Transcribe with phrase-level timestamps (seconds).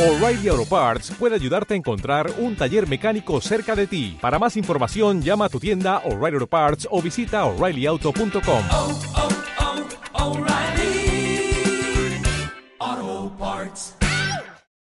[0.00, 4.16] O'Reilly Auto Parts puede ayudarte a encontrar un taller mecánico cerca de ti.
[4.18, 8.62] Para más información, llama a tu tienda O'Reilly Auto Parts o visita oreillyauto.com.
[8.70, 8.98] oh,
[10.14, 11.52] oh, O'Reilly
[12.78, 13.94] Auto Parts.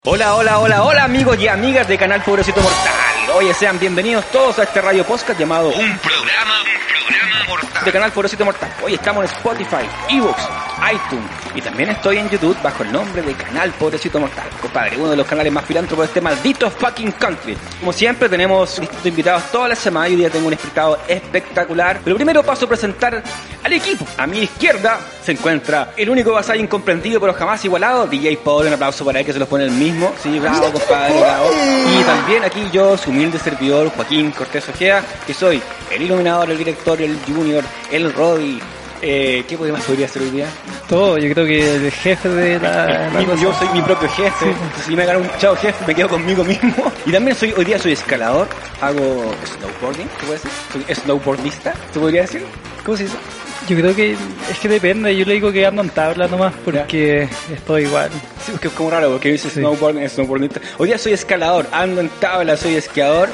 [0.06, 2.94] Hola, hola, hola, hola amigos y amigas de Canal Pobrecito Mortal.
[3.38, 7.86] Oye, sean bienvenidos todos a este radio podcast llamado Un programa, un programa mortal.
[7.86, 8.72] de Canal Pobrecito Mortal.
[8.84, 10.44] Hoy estamos en Spotify, Evox,
[10.92, 14.48] iTunes y también estoy en YouTube bajo el nombre de Canal Pobrecito Mortal.
[14.62, 17.58] Compadre, uno de los canales más filántropos de este maldito fucking country.
[17.80, 22.00] Como siempre tenemos distintos invitados toda la semana y hoy día tengo un invitado espectacular.
[22.04, 23.24] Pero primero paso a presentar
[23.64, 24.06] al equipo.
[24.18, 28.68] A mi izquierda se encuentra el único vasallo incomprendido pero jamás igualado, DJ Paul.
[28.68, 30.14] Un aplauso para él que se los pone el mismo.
[30.22, 31.50] Sí, bravo, compadre, bravo.
[32.00, 36.58] Y también aquí yo, su humilde servidor, Joaquín Cortés Ojea, que soy el iluminador, el
[36.58, 38.60] director, el junior, el Roddy.
[39.02, 40.48] Eh, ¿Qué más podría ser hoy día?
[40.90, 44.54] Todo, yo creo que el jefe de la, la yo soy mi propio jefe.
[44.86, 46.74] Si me gano un chao jefe, me quedo conmigo mismo.
[47.06, 48.48] Y también soy hoy día soy escalador,
[48.82, 50.52] hago snowboarding, ¿se puede decir?
[50.74, 52.44] Soy snowboardista, ¿se podría decir?
[52.84, 53.18] ¿Cómo se dice?
[53.68, 57.28] Yo creo que es que depende, yo le digo que ando en tabla nomás porque
[57.54, 58.10] estoy igual.
[58.46, 59.60] Sí, porque es como raro, porque dice Sí.
[59.60, 60.62] snowboarding, snowboardista.
[60.78, 63.30] Hoy día soy escalador, ando en tabla, soy esquiador.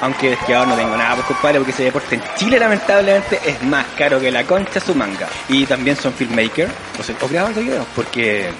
[0.00, 3.62] Aunque de esquiador no tengo nada, pues compadre, porque ese deporte en Chile lamentablemente es
[3.64, 5.28] más caro que la concha su manga.
[5.48, 6.68] Y también son filmmaker,
[6.98, 8.50] o, sea, o creadores de videos, porque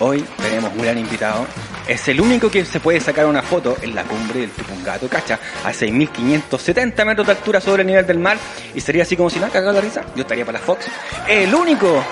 [0.00, 1.46] hoy tenemos un gran invitado.
[1.86, 5.38] Es el único que se puede sacar una foto en la cumbre del Tupungato, cacha,
[5.64, 8.38] a 6.570 metros de altura sobre el nivel del mar.
[8.74, 10.02] Y sería así como si nada, cagado la risa.
[10.14, 10.86] Yo estaría para la Fox.
[11.28, 12.02] El único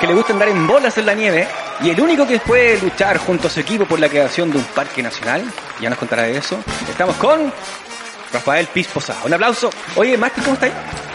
[0.00, 1.48] que le gusta andar en bolas en la nieve
[1.80, 4.64] y el único que puede luchar junto a su equipo por la creación de un
[4.64, 5.42] parque nacional.
[5.80, 6.58] Ya nos contará de eso.
[6.88, 7.52] Estamos con
[8.32, 9.20] Rafael Piz Posada.
[9.24, 9.70] Un aplauso.
[9.96, 10.72] Oye, Mati, ¿cómo estáis?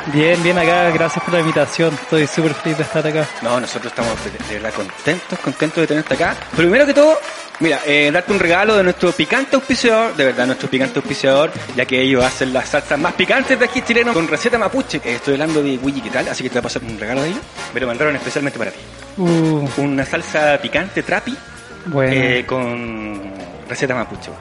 [0.08, 3.28] Bien, bien acá, gracias por la invitación, estoy súper feliz de estar acá.
[3.44, 6.36] No, nosotros estamos de, verdad contentos, contentos de tenerte acá.
[6.56, 7.20] Pero primero que todo,
[7.59, 11.86] mira, eh, darte un regalo de nuestro picante auspiciador, de verdad, nuestro picante auspiciador, ya
[11.86, 14.98] que ellos hacen las salsas más picantes de aquí chilenos con receta mapuche.
[15.04, 16.28] Eh, estoy hablando de Wiki, ¿qué tal?
[16.28, 17.42] Así que te voy a pasar un regalo de ellos.
[17.73, 18.80] Me lo mandaron especialmente para ti.
[19.17, 21.38] Uh, Una salsa picante trapi
[21.86, 23.22] bueno, eh, con
[23.70, 24.32] receta mapuche.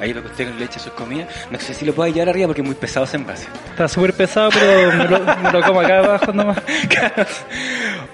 [0.00, 1.28] Ahí lo que usted le echa sus comidas.
[1.50, 3.48] No sé si lo puede llevar arriba porque es muy pesado ese envase.
[3.70, 6.58] está súper pesado, pero me lo, me lo como acá abajo nomás.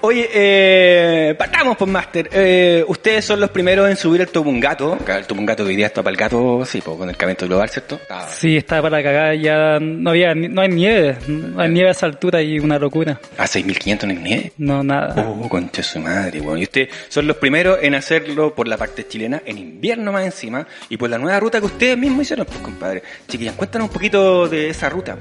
[0.03, 2.27] Oye, eh, partamos por Master.
[2.33, 4.93] Eh, ustedes son los primeros en subir el Topungato.
[4.93, 7.69] Acá El Topungato que hoy día está para el gato, sí, con el calentamiento global,
[7.69, 7.99] ¿cierto?
[8.09, 11.91] Ah, Sí, está para cagar, ya no había, no hay nieve, no hay nieve a
[11.91, 13.19] esa altura y una locura.
[13.37, 14.51] a 6.500 en el nieve.
[14.57, 15.13] No, nada.
[15.23, 16.57] Oh, concha su madre, bueno.
[16.57, 20.65] Y ustedes son los primeros en hacerlo por la parte chilena, en invierno más encima,
[20.89, 23.03] y por la nueva ruta que ustedes mismos hicieron, pues compadre.
[23.27, 25.15] Chiquillas, cuéntanos un poquito de esa ruta.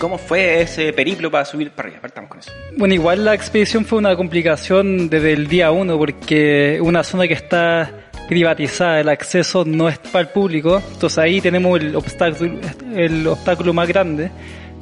[0.00, 2.00] ¿Y cómo fue ese periplo para subir para arriba?
[2.00, 2.50] Partamos con eso.
[2.78, 7.34] Bueno, igual la expedición fue una complicación desde el día uno porque una zona que
[7.34, 7.90] está
[8.26, 12.58] privatizada, el acceso no es para el público, entonces ahí tenemos el obstáculo,
[12.96, 14.30] el obstáculo más grande.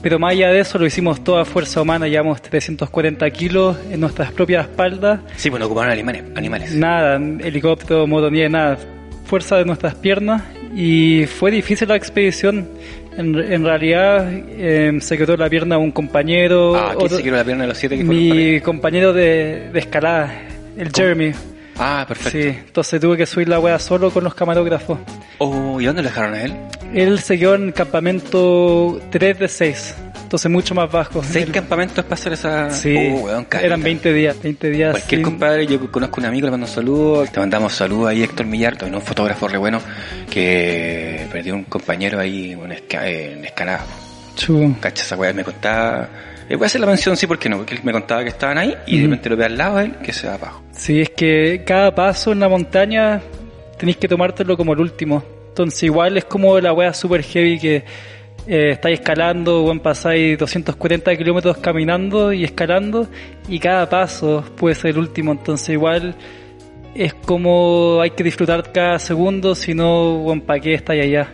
[0.01, 4.31] Pero más allá de eso lo hicimos toda fuerza humana, llevamos 340 kilos en nuestras
[4.31, 6.23] propias espaldas, Sí, bueno, ocuparon animales.
[6.37, 6.73] animales.
[6.77, 8.79] nada, helicóptero, motonieve, nada,
[9.25, 10.43] fuerza de nuestras piernas
[10.77, 12.69] y fue difícil la expedición.
[13.19, 17.37] En, en realidad eh, se quedó la pierna un compañero, Ah, ¿quién otro- se quiere
[17.37, 20.33] la pierna de los siete que mi compañero de, de escalada,
[20.77, 21.33] el Jeremy.
[21.77, 22.39] Ah, perfecto.
[22.39, 24.99] Sí, entonces tuve que subir la wea solo con los camarógrafos.
[25.39, 26.55] Oh, ¿y dónde lo dejaron a él?
[26.95, 29.95] Él se quedó en el campamento 3 de 6,
[30.29, 31.23] entonces mucho más bajo.
[31.23, 32.69] ¿Seis Él- campamentos para hacer esa...?
[32.71, 34.91] Sí, Oh, weón, eran 20 días, 20 días.
[34.91, 38.23] Cualquier sin- compadre, yo conozco un amigo, le mando un saludo, te mandamos saludos ahí,
[38.23, 39.81] Héctor Millar, también un fotógrafo re bueno,
[40.31, 43.85] que perdió un compañero ahí en, esca- en escalada.
[44.37, 44.77] Chu.
[44.81, 46.09] Cacha esa weá, me contaba...
[46.49, 47.57] eh, voy a hacer la mención, sí, ¿por qué no?
[47.57, 49.11] Porque él me contaba que estaban ahí y de Ujú.
[49.13, 50.63] repente lo ve al lado de él que se va abajo.
[50.73, 53.21] Sí, es que cada paso en la montaña
[53.79, 55.25] tenéis que tomártelo como el último.
[55.49, 57.85] Entonces igual es como la wea super heavy que
[58.49, 63.07] eh, estáis escalando, bueno, pasáis 240 kilómetros caminando y escalando
[63.47, 65.33] y cada paso puede ser el último.
[65.33, 66.15] Entonces igual
[66.95, 71.29] es como hay que disfrutar cada segundo, si no, bueno, ¿para qué estáis allá?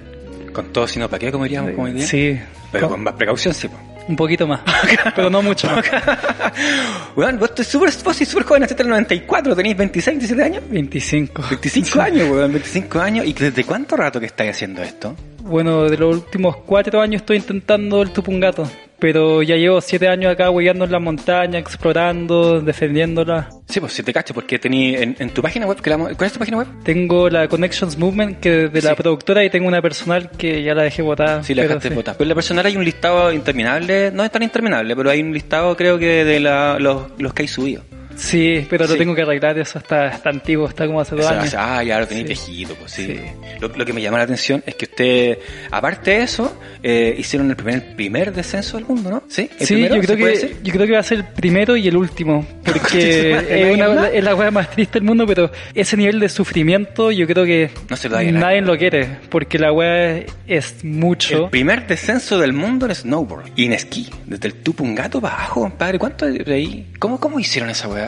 [0.52, 2.06] Con todo, si no, ¿para qué comeríamos como hoy día?
[2.06, 2.38] Sí,
[2.72, 3.68] Pero con- con más precaución, sí,
[4.08, 4.60] un poquito más,
[5.16, 5.68] pero no mucho.
[7.16, 10.62] Weón, vos estás súper, sois súper joven, en el 94, tenéis 26, 17 años.
[10.68, 11.42] 25.
[11.50, 13.26] 25 años, weón, 25 años.
[13.26, 15.14] ¿Y desde cuánto rato que estáis haciendo esto?
[15.44, 18.66] Bueno, de los últimos cuatro años estoy intentando el Tupungato,
[18.98, 23.50] pero ya llevo siete años acá hueando en la montaña, explorando, defendiéndola.
[23.68, 26.16] Sí, pues si te cacho, porque tení en, en tu página web, que la, ¿cuál
[26.22, 26.66] es tu página web?
[26.82, 28.96] Tengo la Connections Movement, que de la Sí.
[28.96, 31.42] productora, y tengo una personal que ya la dejé botada.
[31.42, 31.94] Sí, la dejaste sí.
[31.94, 32.14] botar.
[32.16, 35.32] Pero en la personal hay un listado interminable, no es tan interminable, pero hay un
[35.34, 37.82] listado creo que de la, los, los que hay subido.
[38.16, 38.98] Sí, pero lo Sí.
[38.98, 41.54] tengo que arreglar, eso está, está antiguo, está como hace dos Eso, años.
[41.56, 42.50] ah, ya lo tenéis Sí.
[42.52, 43.06] viejito, pues sí.
[43.06, 43.20] Sí.
[43.60, 45.38] Lo, lo que me llama la atención es que usted,
[45.70, 49.22] aparte de eso, eh, hicieron el primer, el primer descenso del mundo, ¿no?
[49.28, 51.18] Sí, el Sí, primero, yo creo ¿se puede que yo creo que va a ser
[51.18, 54.98] el primero y el último, porque es, ¿no hay una- es la weá más triste
[55.00, 58.32] del mundo, pero ese nivel de sufrimiento yo creo que No se lo nadie.
[58.32, 61.44] nadie lo quiere, porque la weá es mucho.
[61.44, 65.62] El primer descenso del mundo en snowboard y en esquí, desde el Tupungato para abajo,
[65.62, 65.98] compadre.
[65.98, 66.86] ¿Cuánto de ahí?
[66.98, 68.03] ¿Cómo, cómo hicieron esa weá?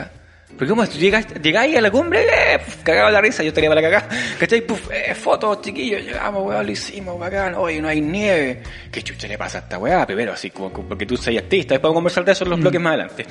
[0.57, 3.69] Porque como tú llegas, llegáis a la cumbre, eh, puf, cagaba la risa, yo estaría
[3.69, 4.61] para la cagada, ¿cachai?
[4.61, 8.63] Puf, eh, fotos, chiquillos, llegamos, weá, lo hicimos, bacán, hoy no hay nieve.
[8.91, 10.05] ¿Qué chucha le pasa a esta weá?
[10.07, 12.59] Primero, así como, porque tú soy artista, después vamos a conversar de eso en los
[12.59, 13.25] bloques más adelante.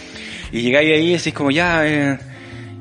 [0.53, 2.17] Y llegáis ahí y decís como ya, eh,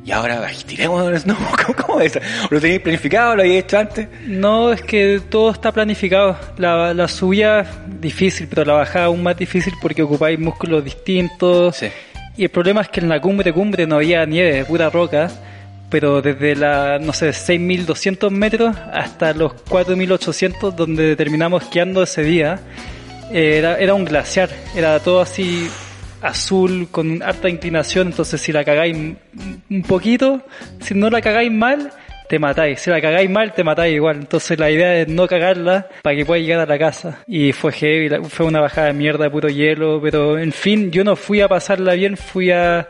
[0.05, 2.19] y ahora tiremos snow, ¿cómo, cómo es?
[2.51, 3.35] ¿Lo tenéis planificado?
[3.35, 4.07] ¿Lo habéis hecho antes?
[4.27, 6.37] No, es que todo está planificado.
[6.57, 11.77] La, la subida difícil, pero la bajada aún más difícil porque ocupáis músculos distintos.
[11.77, 11.87] Sí.
[12.37, 15.29] Y el problema es que en la cumbre cumbre no había nieve, pura roca.
[15.89, 22.59] Pero desde la, no sé, 6.200 metros hasta los 4.800 donde terminamos esquiando ese día,
[23.31, 24.49] eh, era, era un glaciar.
[24.75, 25.69] Era todo así
[26.21, 28.07] azul, con harta inclinación.
[28.07, 30.41] Entonces si la cagáis un poquito,
[30.81, 31.91] si no la cagáis mal,
[32.27, 32.79] te matáis.
[32.79, 34.17] Si la cagáis mal, te matáis igual.
[34.17, 37.19] Entonces la idea es no cagarla para que pueda llegar a la casa.
[37.27, 39.99] Y fue heavy, fue una bajada de mierda, puro hielo.
[40.01, 42.89] Pero en fin, yo no fui a pasarla bien, fui a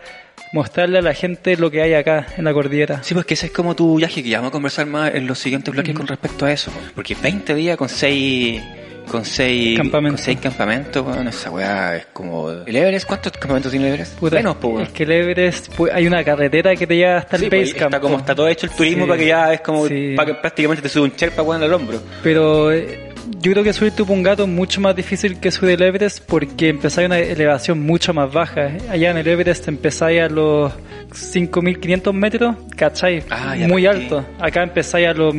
[0.54, 3.04] mostrarle a la gente lo que hay acá en la cordillera.
[3.04, 5.28] Sí, pues que ese es como tu viaje que ya vamos a conversar más en
[5.28, 6.72] los siguientes bloques con respecto a eso.
[6.94, 8.62] Porque 20 días con 6
[9.06, 13.88] con seis con seis campamentos, bueno, esa weá es como el Everest, ¿cuántos campamentos tiene
[13.88, 14.18] el Everest?
[14.20, 14.82] Puta, Menos, weón.
[14.82, 17.74] es que el Everest, pues, hay una carretera que te lleva hasta el Sí, base
[17.74, 17.90] camp.
[17.94, 18.20] está como po.
[18.22, 19.10] está todo hecho el turismo Sí.
[19.10, 20.14] para que ya es como Sí.
[20.16, 22.00] para que prácticamente te sube un cherpa weón al hombro.
[22.24, 23.10] Pero eh,
[23.40, 27.06] yo creo que subir Tupungato es mucho más difícil que subir el Everest porque empezáis
[27.06, 28.72] a una elevación mucho más baja.
[28.90, 30.72] Allá en el Everest empezáis a los
[31.14, 33.24] 5.500 metros, ¿cachai?
[33.30, 34.24] Ah, Muy alto.
[34.40, 35.34] Acá empezáis a los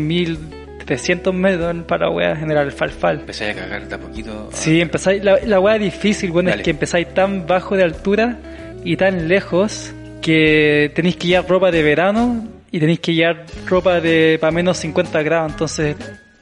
[0.86, 3.20] 1.300 metros en Paraguay, General Falfal.
[3.20, 4.48] Empecé a cagar de a poquito.
[4.52, 6.62] Sí, empezáis, la, la weá difícil, bueno, Dale.
[6.62, 8.38] es que empezáis tan bajo de altura
[8.84, 9.92] y tan lejos
[10.22, 14.76] que tenéis que llevar ropa de verano y tenéis que llevar ropa de para menos
[14.78, 15.96] 50 grados, entonces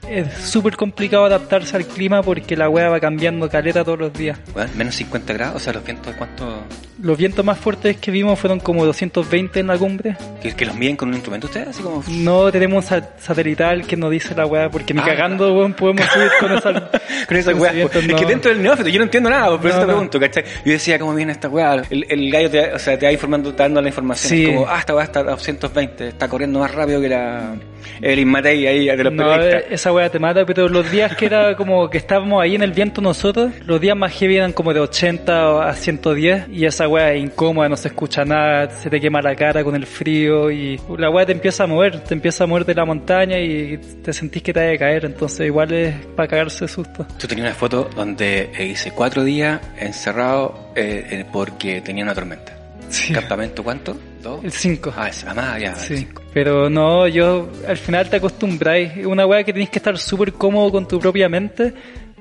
[0.08, 4.38] es súper complicado adaptarse al clima porque la weá va cambiando caleta todos los días.
[4.54, 6.64] Weón, menos 50 grados, o sea, los vientos de cuánto
[7.02, 10.16] Los vientos más fuertes que vimos fueron como 220 en la cumbre.
[10.40, 13.86] que, que los miden con un instrumento ustedes, así como No tenemos un sa- satelital
[13.86, 15.04] que nos dice la weá porque ni Ah.
[15.04, 16.72] cagando weón, podemos subir con esa
[17.28, 17.72] con esa weá.
[17.72, 19.92] Es que dentro del neófito yo no entiendo nada, por eso No, te no.
[19.94, 20.44] pregunto, ¿cachai?
[20.64, 21.82] Yo decía, ¿cómo viene esta weá?
[21.90, 24.28] El, el gallo te, o sea, te va informando, te dando la información.
[24.30, 24.44] Sí.
[24.46, 27.54] Es como, ah, esta weá está a 220, está corriendo más rápido que la
[28.00, 31.26] Evelyn Matei ahí de los No, eh, esa weá te mata, pero los días que
[31.26, 34.72] era como que estábamos ahí en el viento nosotros, los días más heavy eran como
[34.72, 39.00] de 80 a 110 y esa weá es incómoda, no se escucha nada, se te
[39.00, 42.44] quema la cara con el frío y la weá te empieza a mover, te empieza
[42.44, 45.72] a mover de la montaña y te sentís que te vaya a caer, entonces igual
[45.72, 47.06] es para cagarse de susto.
[47.18, 52.52] Tú tenías una foto donde hice cuatro días encerrado eh, eh, porque tenía una tormenta.
[52.88, 53.12] Sí.
[53.12, 53.96] ¿Campamento cuánto?
[54.22, 54.44] ¿Dos?
[54.44, 54.94] El 5.
[54.96, 56.22] Ah, es, ah, más, ya, el cinco.
[56.32, 58.96] pero no, yo al final te acostumbráis.
[58.96, 61.74] Es una weá que tenés que estar súper cómodo con tu propia mente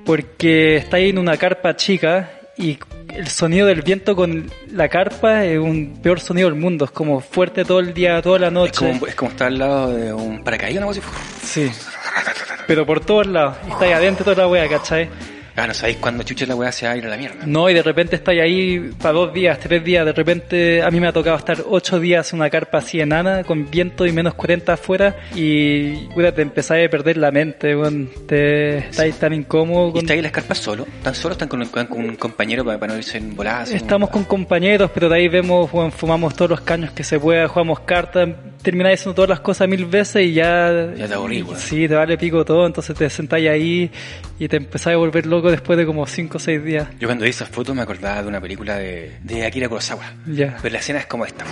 [0.06, 2.78] porque estáis en una carpa chica y
[3.16, 6.86] el sonido del viento con la carpa es un peor sonido del mundo.
[6.86, 8.88] Es como fuerte todo el día, toda la Es noche.
[8.88, 11.02] como, es como estar al lado de un paracaídas, así.
[11.44, 11.72] Sí.
[12.68, 13.58] Pero por todos lados.
[13.68, 15.10] Y estáis adentro de toda la weá, ¿cachai?
[15.56, 17.46] Ah, no sabéis cuándo chucha la weá se va a ir a la mierda.
[17.46, 20.06] No, y de repente estáis ahí para dos días, tres días.
[20.06, 23.44] De repente a mí me ha tocado estar ocho días en una carpa así enana,
[23.44, 25.16] con viento y menos 40 afuera.
[25.36, 28.10] Y puta, te empezáis a perder la mente, weón.
[28.28, 29.90] Te estáis tan incómodo.
[29.90, 30.88] ¿Y con- está ahí en las carpas solo?
[31.04, 33.72] ¿Tan solo están con, un- con un compañero para, para no irse en voladas?
[33.72, 37.48] Estamos con compañeros, pero de ahí vemos, weón, fumamos todos los caños que se pueda,
[37.48, 38.28] jugamos cartas,
[38.64, 40.94] termináis haciendo todas las cosas mil veces y ya...
[40.96, 41.60] Ya te aburrí, weón.
[41.60, 43.92] Sí, te vale pico todo, entonces te sentáis ahí
[44.40, 46.88] y te empezáis a volver loco después de como cinco o seis días.
[47.00, 50.14] Yo cuando vi esas fotos me acordaba de una película de, de Akira Kurosawa.
[50.28, 50.58] Ya.
[50.62, 51.46] Pero la escena es como esta.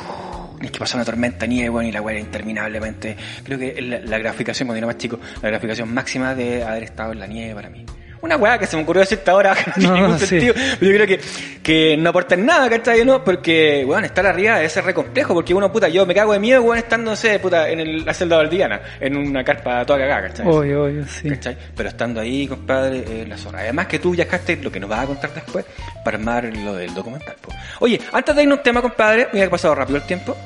[0.56, 3.16] Tienes que pasar una tormenta nieve, y la weá interminablemente.
[3.44, 7.14] Creo que la, la graficación, cuando era más chico, la graficación máxima de haber estado
[7.14, 7.86] en la nieve para mí.
[8.22, 10.26] Una weá que se me ocurrió decirte ahora, que no tiene No, ningún sí.
[10.28, 10.54] sentido.
[10.80, 11.20] Pero yo creo que,
[11.64, 13.04] que no aporta en nada, ¿cachai?
[13.04, 13.24] ¿No?
[13.24, 16.40] Porque, weón, estar arriba debe ser re complejo, porque uno, puta, yo me cago de
[16.40, 20.00] miedo, weón, estando, no sé, puta, en el, la celda valdiana, en una carpa toda
[20.00, 20.46] cagada, ¿cachai?
[20.48, 21.30] Obvio, obvio, sí.
[21.30, 21.58] ¿Cachai?
[21.76, 23.60] Pero estando ahí, compadre, eh, la zorra.
[23.62, 25.66] Además que tú viajaste, lo que nos vas a contar después,
[26.06, 27.36] para armar lo del documental.
[27.42, 27.52] po.
[27.80, 30.38] Oye, antes de irnos a un tema, compadre, mira que ha pasado rápido el tiempo.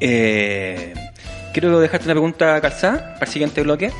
[0.00, 0.94] Eh,
[1.52, 3.90] quiero dejarte una pregunta calzada para el siguiente bloque.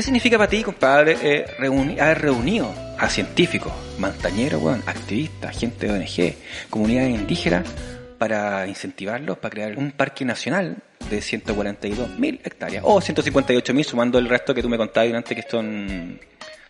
[0.00, 5.86] ¿Qué significa para ti, compadre, eh, reuni- haber reunido a científicos, montañeros, weón, activistas, gente
[5.88, 6.36] de ONG,
[6.70, 7.68] comunidades indígenas,
[8.16, 10.78] para incentivarlos, para crear un parque nacional
[11.10, 16.18] de 142.000 hectáreas, o 158.000 sumando el resto que tú me contabas antes que son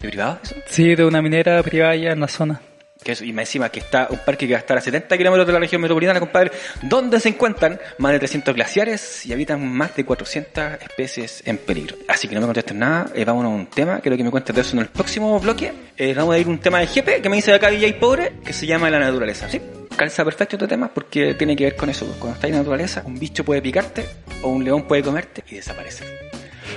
[0.00, 0.52] de privados.
[0.66, 2.60] Sí, de una minera privada allá en la zona.
[3.02, 5.16] Que es- y más encima que está un parque que va a estar a 70
[5.16, 6.50] kilómetros de la región metropolitana, compadre,
[6.82, 11.96] donde se encuentran más de 300 glaciares y habitan más de 400 especies en peligro.
[12.08, 14.54] Así que no me contestes nada, eh, vámonos a un tema, creo que me cuentes
[14.54, 15.72] de eso en el próximo bloque.
[15.96, 18.32] Eh, vamos a ir a un tema de GP que me dice acá DJ Pobre,
[18.44, 19.48] que se llama la naturaleza.
[19.48, 19.60] ¿Sí?
[19.96, 22.06] Calza perfecto este tema porque tiene que ver con eso.
[22.18, 24.04] Cuando estás en naturaleza, un bicho puede picarte
[24.42, 26.29] o un león puede comerte y desaparecer.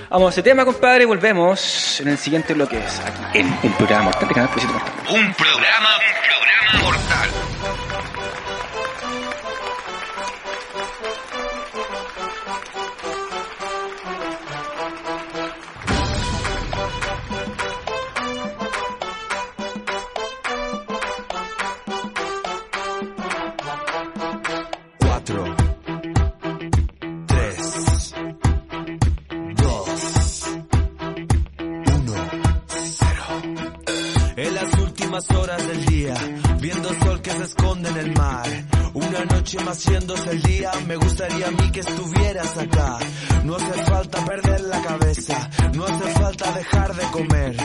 [0.10, 2.78] Vamos a ese tema, compadre, y volvemos en el siguiente bloque.
[2.78, 4.50] Aquí en un programa mortal de Canal.
[5.10, 7.53] Un programa, un programa mortal.
[39.66, 43.00] El día, me gustaría a mí que estuvieras acá.
[43.46, 47.56] No hace falta perder la cabeza, no hace falta dejar de comer.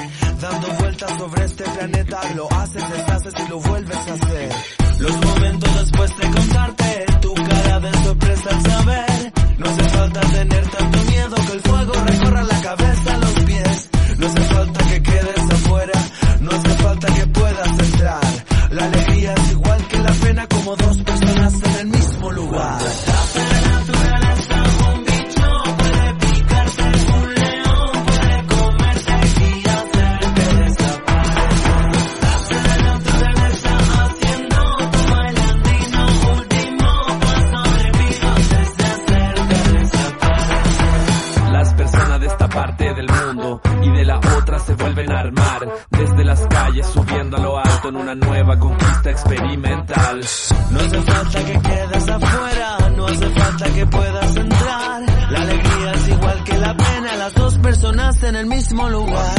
[0.40, 4.52] Dando vueltas sobre este planeta, lo haces, deshaces y lo vuelves a hacer.
[5.00, 9.32] Los momentos después de contarte, tu cara de sorpresa al saber.
[9.58, 13.88] No hace falta tener tanto miedo que el fuego recorra la cabeza a los pies.
[14.18, 14.97] No hace falta que
[48.12, 50.20] una nueva conquista experimental.
[50.70, 55.02] No hace falta que quedes afuera, no hace falta que puedas entrar.
[55.30, 59.34] La alegría es igual que la pena, las dos personas en el mismo lugar.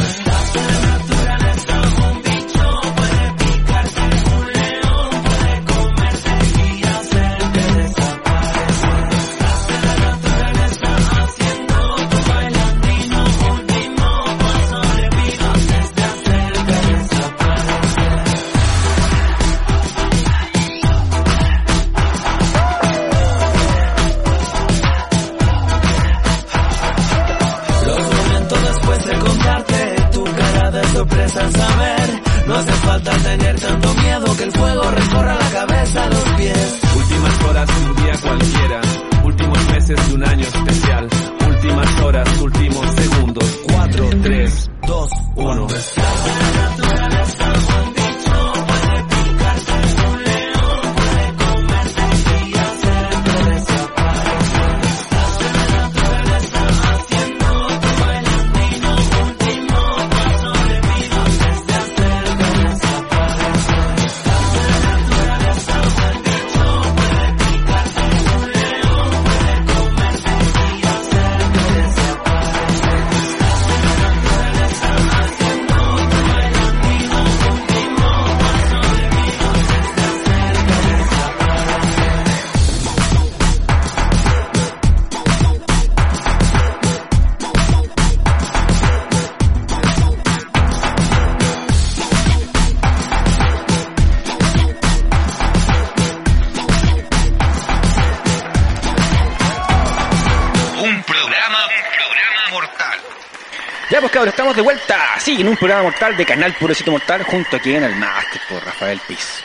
[105.42, 109.00] En un programa mortal de Canal Purecito Mortal junto aquí en el Master por Rafael
[109.08, 109.42] Piz.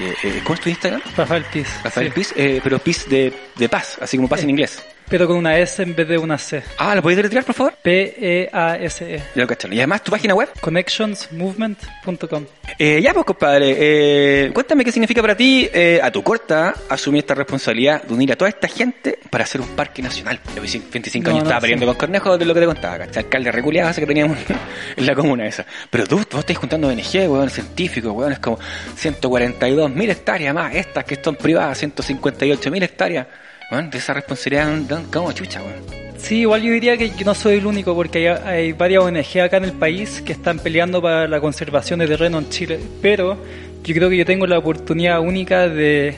[0.00, 1.00] Eh, ¿Cómo es tu Instagram?
[1.16, 1.68] Rafael Piz.
[1.82, 2.12] Rafael sí.
[2.14, 4.84] Piz, eh, pero Piz de, de paz, así como paz en inglés.
[5.08, 6.62] Pero con una S en vez de una C.
[6.78, 7.72] Ah, ¿lo podéis deletrear, por favor?
[7.72, 9.18] E P-E-A-S-E.
[9.34, 9.76] Ya lo cacharon.
[9.76, 10.48] Y además, tu página web.
[10.60, 12.46] Connectionsmovement.com.
[12.78, 17.20] Eh, ya pues, compadre, eh, cuéntame qué significa para ti, eh, a tu corta, asumir
[17.20, 20.40] esta responsabilidad de unir a toda esta gente para hacer un parque nacional.
[20.56, 21.64] Yo 25 No, años no, estaba sí.
[21.66, 23.24] peleando con Cornejo de lo que te contaba, ¿cachai?
[23.24, 24.36] Alcalde reculeado ese que teníamos
[24.96, 25.64] en la comuna esa.
[25.88, 28.58] Pero tú, tú estás juntando ONG, weón, científicos, weón, es como
[28.96, 33.26] 142 mil hectáreas más, estas que son privadas, 158 mil hectáreas.
[33.70, 34.68] Weón, de esa responsabilidad,
[35.12, 36.13] como chucha, weón.
[36.24, 39.40] Sí, igual yo diría que yo no soy el único porque hay, hay varias ONG
[39.42, 43.36] acá en el país que están peleando para la conservación de terreno en Chile, pero
[43.82, 46.14] yo creo que yo tengo la oportunidad única de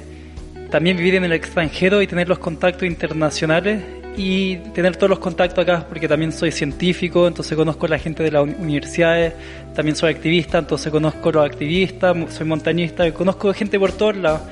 [0.70, 3.82] también vivir en el extranjero y tener los contactos internacionales
[4.16, 8.22] y tener todos los contactos acá, porque también soy científico, entonces conozco a la gente
[8.22, 9.32] de las uni- universidades,
[9.75, 14.42] también soy activista, entonces conozco a los activistas, soy montañista, conozco gente por todos lados.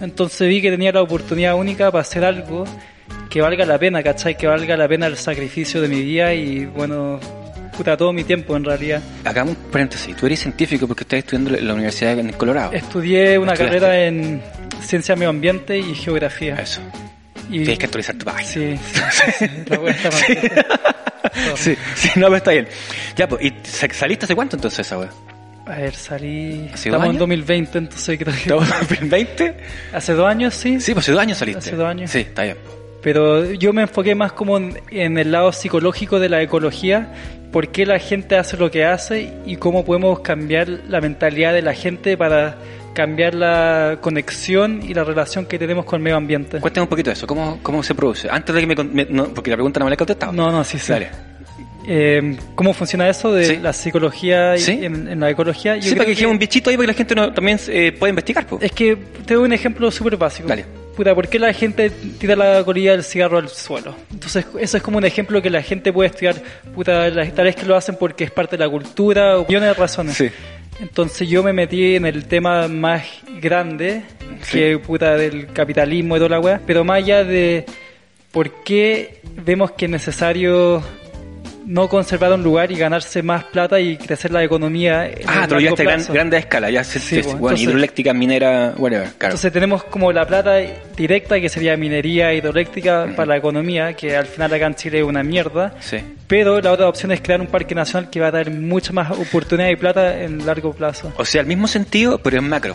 [0.00, 2.64] Entonces vi que tenía la oportunidad única para hacer algo
[3.32, 4.36] que valga la pena, ¿cachai?
[4.36, 7.18] Que valga la pena el sacrificio de mi vida y, bueno,
[7.74, 9.00] puta, todo mi tiempo en realidad.
[9.24, 10.14] Hagamos un paréntesis.
[10.14, 12.72] Tú eres científico porque estás estudiando en la universidad en Colorado.
[12.72, 13.80] Estudié una Estudiaste.
[13.80, 14.42] carrera en
[14.82, 16.56] ciencia medio ambiente y geografía.
[16.56, 16.82] Eso.
[17.48, 18.44] Y, Tienes que actualizar tu página.
[18.46, 18.76] Sí,
[21.56, 22.68] sí, sí, no, pero está bien.
[23.16, 25.08] Ya, pues, ¿y sa- saliste hace cuánto entonces esa wea?
[25.66, 26.68] A ver, salí.
[26.74, 27.18] ¿Hace dos Estamos en años?
[27.20, 28.40] 2020, entonces creo que.
[28.40, 28.68] ¿Estamos
[29.00, 29.56] en 20?
[29.94, 30.78] Hace dos años, sí.
[30.80, 31.60] Sí, pues hace dos años saliste.
[31.60, 32.10] Hace dos años.
[32.10, 32.58] Sí, está bien.
[33.02, 37.12] Pero yo me enfoqué más como en, en el lado psicológico de la ecología,
[37.50, 41.62] por qué la gente hace lo que hace y cómo podemos cambiar la mentalidad de
[41.62, 42.56] la gente para
[42.94, 46.60] cambiar la conexión y la relación que tenemos con el medio ambiente.
[46.60, 47.26] Cuéntame un poquito de eso.
[47.26, 48.28] ¿Cómo, cómo se produce?
[48.30, 50.32] Antes de que me, me- no, porque la pregunta no me la he contestado.
[50.32, 50.92] No, no, sí, sí.
[50.92, 51.08] Dale.
[51.88, 53.56] Eh, ¿Cómo funciona eso de Sí.
[53.60, 54.78] la psicología y Sí.
[54.82, 55.76] en, en la ecología?
[55.76, 57.90] Yo Sí, para que que- un bichito ahí para que la gente no, también eh,
[57.98, 58.46] pueda investigar.
[58.46, 58.58] po.
[58.60, 60.46] Es que te doy un ejemplo súper básico.
[60.48, 60.64] Dale.
[60.96, 63.94] Puta, ¿por qué la gente tira la colilla del cigarro al suelo?
[64.10, 66.36] Entonces, eso es como un ejemplo que la gente puede estudiar.
[66.74, 69.74] Puta, tal vez que lo hacen porque es parte de la cultura o millones de
[69.74, 70.16] razones.
[70.16, 70.28] Sí.
[70.80, 73.04] Entonces, yo me metí en el tema más
[73.40, 74.02] grande,
[74.50, 77.64] que puta del capitalismo y toda la weá, pero más allá de
[78.30, 80.82] por qué vemos que es necesario
[81.66, 85.06] no conservar un lugar y ganarse más plata y crecer la economía.
[85.06, 86.70] en Ah, te lo llevaste gran, grande escala.
[86.70, 89.08] Ya se, Sí, se- bueno, entonces- hidroeléctrica, minera, whatever.
[89.18, 89.32] Claro.
[89.34, 90.56] Entonces tenemos como la plata
[90.96, 95.04] directa, que sería minería hidroeléctrica para la economía, que al final acá en Chile es
[95.04, 95.74] una mierda.
[95.80, 95.98] sí.
[96.28, 99.10] Pero la otra opción es crear un parque nacional que va a dar mucha más
[99.10, 101.12] oportunidad y plata en largo plazo.
[101.18, 102.74] O sea, el mismo sentido, pero en macro.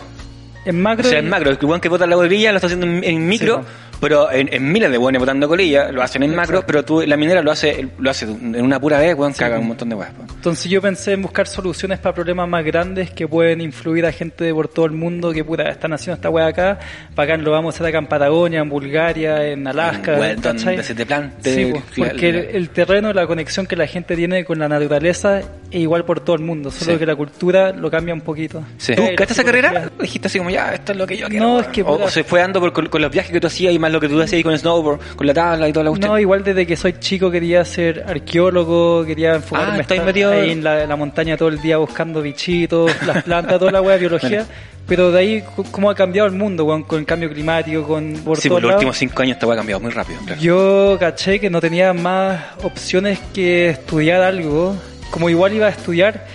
[0.64, 1.50] En O macro, sea, en macro.
[1.50, 3.68] El que vota la colilla lo está haciendo en, en micro, Sí,
[4.00, 7.18] pero en, en miles de weones votando colilla lo hacen en macro, pero tú, la
[7.18, 10.12] minera lo hace lo hace en una pura vez, weón, caga un montón de weas.
[10.14, 10.24] po.
[10.34, 14.54] entonces yo pensé en buscar soluciones para problemas más grandes que pueden influir a gente
[14.54, 16.80] por todo el mundo que puta, están haciendo esta wea acá.
[17.16, 20.14] Para acá lo vamos a hacer acá en Patagonia, en Bulgaria, en Alaska.
[20.14, 20.76] En Weldon, ¿cachai?
[20.76, 23.88] de ese plan, de- Sí, pues, porque la- el, el terreno, la conexión que la
[23.88, 26.98] gente tiene con la naturaleza es igual por todo el mundo, solo Sí.
[27.00, 28.64] que la cultura lo cambia un poquito.
[28.78, 28.94] Sí.
[28.94, 29.92] Eh, ¿Tú cachaste esa carrera?
[30.00, 31.46] Dijiste así como, ya, esto es lo que yo quiero.
[31.46, 33.48] No, es que, o, o se fue dando por, con, con los viajes que tú
[33.48, 35.86] hacías y más lo que tú hacías con el snowboard, con la tabla y toda
[35.86, 36.12] la cuestión.
[36.12, 40.64] No, igual desde que soy chico quería ser arqueólogo, quería enfocarme Ah, metido- ahí en
[40.64, 44.00] la, en la montaña todo el día buscando bichitos, las plantas, toda la wea de
[44.00, 44.46] biología.
[44.88, 48.38] Pero de ahí, cómo ha cambiado el mundo, weón, con el cambio climático, con por
[48.40, 48.80] sí, por los lados.
[48.80, 50.20] últimos cinco años esta wea ha cambiado muy rápido.
[50.26, 50.42] claro.
[50.42, 54.76] Yo caché que no tenía más opciones que estudiar algo.
[55.12, 56.26] Como igual iba a estudiar,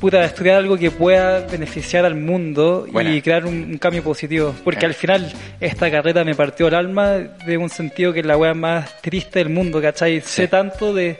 [0.00, 3.14] puta, estudiar algo que pueda beneficiar al mundo Buena.
[3.14, 4.54] y crear un, un cambio positivo.
[4.64, 7.12] Porque al final esta carrera me partió el alma
[7.46, 10.20] de un sentido que es la wea más triste del mundo, ¿cachai?
[10.20, 11.18] Sé tanto de,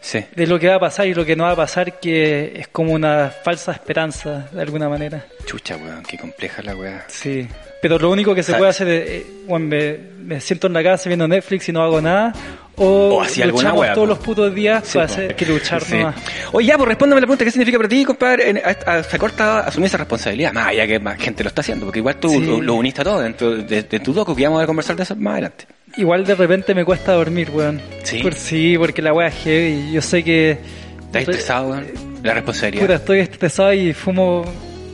[0.00, 0.24] Sí.
[0.34, 2.68] de lo que va a pasar y lo que no va a pasar que es
[2.68, 5.24] como una falsa esperanza, de alguna manera.
[5.44, 7.04] Chucha, weón, qué compleja la wea.
[7.08, 7.46] Sí.
[7.82, 10.82] Pero lo único que se puede hacer es, eh, bueno, me, me siento en la
[10.82, 12.32] casa viendo Netflix y no hago nada.
[12.76, 14.14] O, O hacía alguna luchamos wea, todos po.
[14.14, 15.96] los putos días Sí, para hacer que luchar Sí.
[15.98, 16.14] nomás.
[16.52, 18.48] Oye, ya, pues respóndeme la pregunta, ¿qué significa para ti, compadre?
[18.50, 21.60] En- a- a- se corta asumir esa responsabilidad, más allá que más gente lo está
[21.60, 22.40] haciendo, porque igual tú Sí.
[22.40, 25.02] lo, lo uniste a todo dentro de, de tu docu, que vamos a conversar de
[25.02, 25.66] eso más adelante.
[25.96, 27.80] Igual de repente me cuesta dormir, weón.
[28.04, 28.22] ¿Sí?
[28.22, 29.92] Por, sí, porque la wea es heavy.
[29.92, 30.58] Yo sé que...
[31.06, 31.86] ¿Estás estresado, weón?
[32.22, 32.84] La responsabilidad.
[32.84, 34.44] Puta, estoy estresado y fumo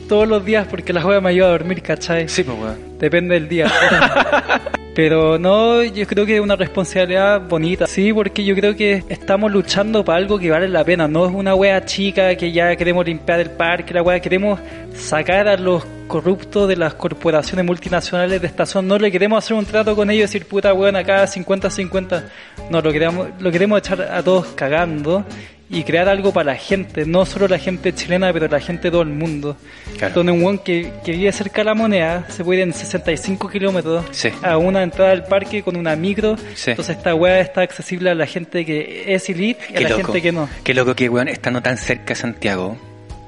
[0.07, 2.27] todos los días porque la wea me ayuda a dormir, ¿cachai?
[2.27, 2.97] Sí, pues, weón.
[2.99, 3.71] Depende del día.
[4.95, 7.85] Pero no, yo creo que es una responsabilidad bonita.
[7.85, 11.07] Sí, porque yo creo que estamos luchando para algo que vale la pena.
[11.07, 14.59] No es una wea chica que ya queremos limpiar el parque, la wea queremos
[14.95, 18.87] sacar a los corruptos de las corporaciones multinacionales de esta zona.
[18.87, 22.23] No le queremos hacer un trato con ellos y decir, puta weón, acá 50-50.
[22.71, 25.23] No, lo queremos, lo queremos echar a todos cagando
[25.69, 28.91] y crear algo para la gente, no solo la gente chilena, pero la gente de
[28.91, 29.57] todo el mundo.
[29.97, 30.13] Claro.
[30.15, 33.49] Donde un weón que, que vive cerca de la moneda se puede ir en 65
[33.49, 34.29] kilómetros Sí.
[34.43, 36.37] a una entrada al parque con una micro.
[36.55, 36.71] Sí.
[36.71, 39.89] Entonces esta weá está accesible a la gente que es elite y a Qué la
[39.89, 40.03] loco.
[40.05, 40.47] gente que no.
[40.63, 42.77] Qué loco que, weón, estando tan cerca de Santiago,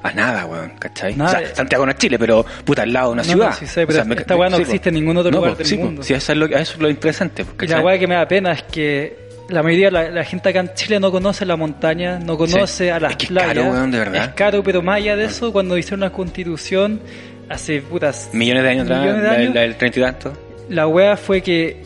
[0.02, 1.14] a nada, weón, ¿cachai?
[1.14, 1.38] Nada.
[1.38, 3.50] O sea, Santiago no es Chile, pero puta, al lado de una No, ciudad.
[3.50, 5.36] no, sí sé, pero O sea, esta weá no sí, existe en ningún otro No,
[5.38, 5.84] lugar po, del sí, po.
[5.84, 6.02] mundo.
[6.02, 8.26] Sí, eso es lo, eso es lo interesante, po, Y la weá que me da
[8.26, 9.18] pena es que
[9.50, 12.84] la mayoría de la, la gente acá en Chile no conoce la montaña, no conoce
[12.84, 12.88] Sí.
[12.88, 13.48] a las Es que es playas.
[13.54, 14.24] caro, weón, de verdad.
[14.24, 17.00] Es caro, pero más allá de eso, cuando hicieron la constitución,
[17.48, 20.32] hace putas Millones de años atrás, de la- años, la del treinta y tanto.
[20.68, 21.82] la wea fue que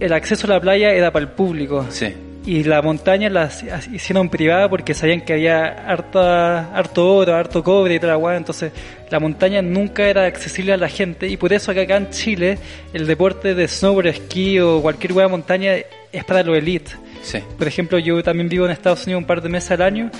[0.00, 1.86] el acceso a la playa era para el público.
[1.88, 2.12] Sí.
[2.44, 3.50] Y la montaña la
[3.92, 8.72] hicieron privada porque sabían que había harta, harto oro, harto cobre y toda la entonces
[9.10, 12.58] la montaña nunca era accesible a la gente y por eso que acá en Chile
[12.92, 15.72] el deporte de snowboard, esquí o cualquier weá de montaña
[16.10, 16.92] es para los elite.
[17.22, 17.38] Sí.
[17.56, 20.10] Por ejemplo, yo también vivo en Estados Unidos un par de meses al año.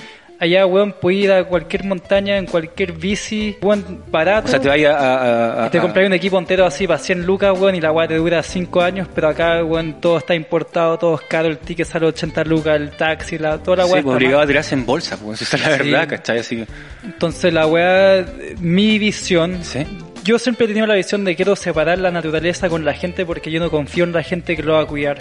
[0.43, 4.47] Allá, weón, puedes ir a cualquier montaña, en cualquier bici, weón, barato.
[4.47, 6.99] O sea, te vayas a, a- a- Y te compras un equipo entero así para
[6.99, 10.35] 100 lucas, weón, y la weá te dura 5 años, pero acá, weón, todo está
[10.35, 13.93] importado, todo es caro, el ticket sale 80 lucas, el taxi, la, toda la Sí,
[13.93, 14.01] weá.
[14.01, 15.89] pues, está obligado a tirarse en bolsa, pues esa es la Sí.
[15.91, 16.39] verdad, ¿cachai?
[16.39, 16.65] Así
[17.05, 18.25] Entonces la weá,
[18.59, 19.85] mi visión, Sí.
[20.25, 23.49] yo siempre he tenido la visión de quiero separar la naturaleza con la gente porque
[23.49, 25.19] yo no confío en la gente que lo va a cuidar.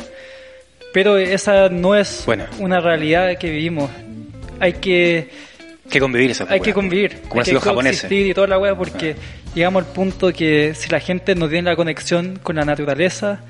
[0.92, 2.44] Pero esa no es Bueno.
[2.58, 3.88] una realidad que vivimos.
[4.62, 5.29] Hay que
[5.90, 8.11] que convivir esa hay que convivir, Como hay que japoneses.
[8.11, 9.16] y toda la weá porque
[9.55, 13.40] llegamos al punto que si la gente no tiene la conexión con la naturaleza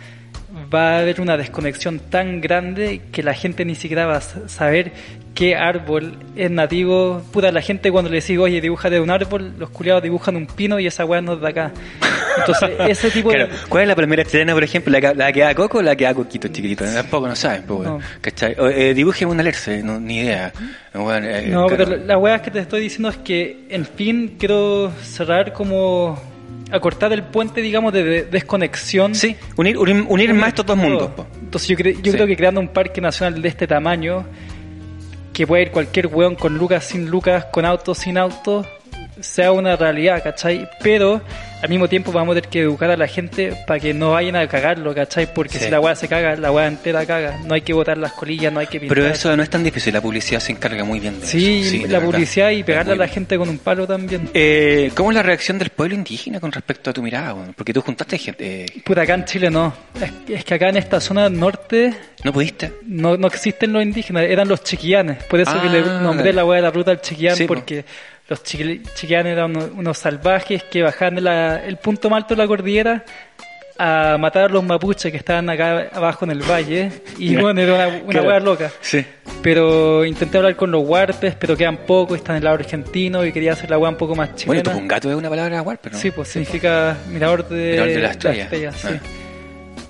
[0.75, 4.49] va a haber una desconexión tan grande que la gente ni siquiera va a sa-
[4.49, 4.93] saber
[5.35, 7.23] qué árbol es nativo.
[7.33, 10.79] Puta, la gente cuando le digo, oye, dibújate un árbol, los culiados dibujan un pino
[10.81, 11.73] y esa weá no es de acá.
[12.39, 13.53] Entonces, ese tipo Claro, de...
[13.69, 14.93] ¿Cuál es la primera chilena, por ejemplo?
[14.93, 16.85] ¿La que, la que da coco o la que da coquito chiquitito?
[16.85, 17.89] Tampoco no saben, pues.
[17.89, 17.99] No.
[18.21, 18.55] ¿Cachai?
[18.59, 20.53] O, eh, dibujen un alerce, no, ni idea.
[20.95, 21.69] Eh, No, claro.
[21.69, 26.21] pero la- weá que te estoy diciendo es que, en fin, quiero cerrar como...
[26.71, 29.15] acortar el puente, digamos, de, de desconexión.
[29.15, 31.11] Sí, unir, unir, unir más estos dos mundos.
[31.13, 31.27] po.
[31.41, 32.17] Entonces yo, cre- yo Sí.
[32.17, 34.25] creo que creando un parque nacional de este tamaño,
[35.33, 38.67] que puede ir cualquier weón con lucas, sin lucas, con auto, sin auto,
[39.21, 40.69] sea una realidad, ¿cachai?
[40.83, 41.23] Pero
[41.63, 44.37] al mismo tiempo vamos a tener que educar a la gente para que no vayan
[44.37, 45.33] a cagarlo, ¿cachai?
[45.33, 45.65] Porque Sí.
[45.67, 47.39] si la weá se caga, la weá entera caga.
[47.47, 48.97] No hay que botar las colillas, no hay que pintar.
[48.97, 51.87] Pero eso no es tan difícil, la publicidad se encarga muy bien de Sí, eso.
[51.87, 54.29] de la publicidad y pegarle a la gente con un palo también.
[54.35, 57.35] Eh, ¿Cómo es la reacción del pueblo indígena con respecto a tu mirada?
[57.57, 58.65] Porque tú juntaste gente.
[58.65, 59.73] eh, Puta, acá en Chile no.
[60.29, 61.95] Es, es que acá en esta zona norte
[62.25, 62.73] ¿No pudiste?
[62.87, 65.23] no, no existen los indígenas, eran los chiquillanes.
[65.25, 67.55] Por eso Ah, que le nombré la weá de la ruta al chiquillán, Sí, po.
[67.55, 67.85] porque
[68.29, 72.35] los chiqui- chiquillanes eran unos, unos salvajes que bajaban de la- el punto más alto
[72.35, 73.05] de la cordillera
[73.79, 76.93] a matar a los mapuches que estaban acá abajo en el valle.
[77.19, 78.29] Y bueno, era una, una Claro.
[78.29, 78.71] weá loca.
[78.81, 79.05] Sí.
[79.43, 83.33] Pero intenté hablar con los huarpes, pero quedan pocos, están en el lado argentino y
[83.33, 84.63] quería hacer la weá un poco más Bueno, chilena.
[84.63, 85.97] Tupungato es una palabra guar, pero.
[85.99, 88.43] Sí, pues significa mirador de, Mirador de la la estrella.
[88.45, 88.89] estrella, sí.
[88.91, 89.01] Ah.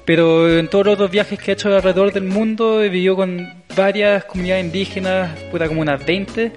[0.05, 3.63] Pero en todos los otros viajes que he hecho alrededor del mundo he vivido con
[3.77, 6.51] varias comunidades indígenas, puta como unas 20,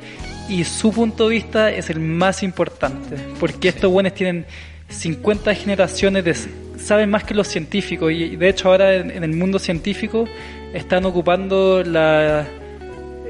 [0.50, 4.46] y su punto de vista es el más importante, porque estos buenos tienen
[4.90, 6.36] 50 generaciones de...
[6.80, 10.28] saben más que los científicos, y de hecho ahora en, en el mundo científico
[10.74, 12.46] están ocupando la...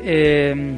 [0.03, 0.77] eh,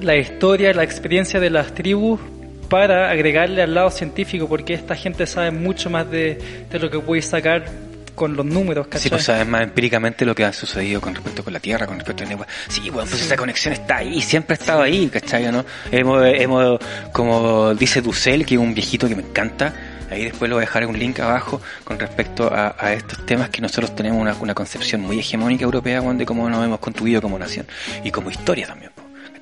[0.00, 2.20] la historia, la experiencia de las tribus
[2.68, 6.38] para agregarle al lado científico, porque esta gente sabe mucho más de,
[6.70, 7.64] de lo que puedes sacar
[8.14, 9.02] con los números, ¿cachai?
[9.02, 11.96] Sí, pues sabes más empíricamente lo que ha sucedido con respecto con la Tierra, con
[11.98, 12.46] respecto a la.
[12.68, 15.50] Sí, bueno, pues esa conexión está ahí, siempre ha estado ahí, ¿cachai?
[15.50, 15.64] ¿no?
[15.90, 16.78] Hemos, hemos,
[17.12, 19.74] como dice Dussel, que es un viejito que me encanta,
[20.10, 23.50] ahí después lo voy a dejar un link abajo con respecto a, a estos temas
[23.50, 27.22] que nosotros tenemos una, una concepción muy hegemónica europea weón, de cómo nos hemos construido
[27.22, 27.66] como nación
[28.04, 28.92] y como historia también.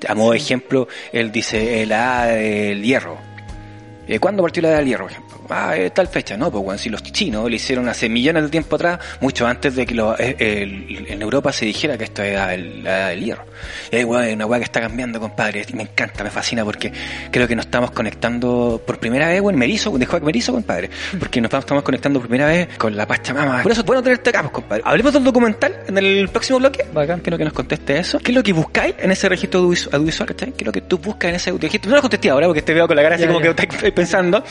[0.07, 3.17] A modo de ejemplo, él dice la edad del hierro.
[4.07, 5.30] Eh, ¿Cuándo partió la edad del hierro, por ejemplo?
[5.53, 8.49] Ah, eh, tal fecha, no, pues bueno, si los chinos lo hicieron hace millones de
[8.49, 12.21] tiempo atrás, mucho antes de que lo- eh, el- en Europa se dijera que esto
[12.23, 13.45] era el- la del hierro.
[13.91, 16.91] Y hay weá, una weá que está cambiando, compadre, y me encanta, me fascina porque
[17.31, 20.53] creo que nos estamos conectando por primera vez, bueno, me erizo, dejó que me erizo,
[20.53, 23.61] compadre, porque nos estamos conectando por primera vez con la Pachamama.
[23.63, 24.83] Por eso es bueno tenerte acá, pues, compadre.
[24.85, 26.85] Hablemos del documental en el próximo bloque.
[26.93, 28.19] Bacán, quiero que nos conteste eso.
[28.19, 30.51] ¿Qué es lo que buscáis en ese registro audiovisual, ¿cachai?
[30.53, 31.89] ¿Qué es lo que tú buscas en ese registro?
[31.89, 33.53] No lo contesté ahora porque te veo con la cara así Ya, como ya.
[33.55, 34.43] que estáis pensando.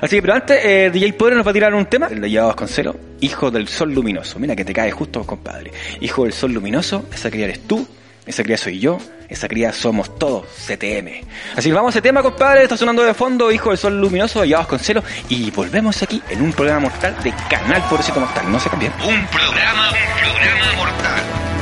[0.00, 2.08] Así que, pero antes, eh, DJ Poder nos va a tirar un tema.
[2.08, 4.38] El de Llevado Vasconcelo, Hijo del Sol Luminoso.
[4.38, 5.72] Mira que te cae justo, compadre.
[6.00, 7.86] Hijo del Sol Luminoso, esa cría eres tú,
[8.26, 11.26] esa cría soy yo, esa cría somos todos, CTM.
[11.56, 12.62] Así que vamos a ese tema, compadre.
[12.62, 15.02] Está sonando de fondo, Hijo del Sol Luminoso, de Llevado Vasconcelo.
[15.28, 18.50] Y volvemos aquí en un programa mortal de Canal Pobrecito Mortal.
[18.50, 18.92] No se cambien.
[18.92, 21.55] Un programa, un programa mortal.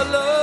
[0.00, 0.39] La, la,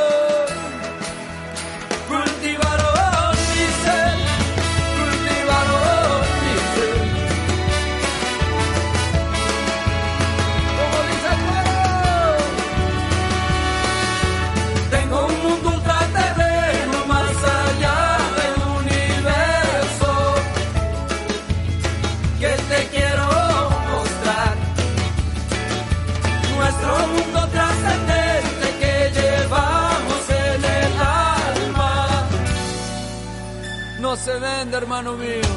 [34.39, 35.51] vende, hermano mío,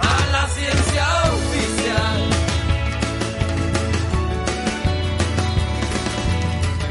[0.00, 2.20] a la ciencia oficial.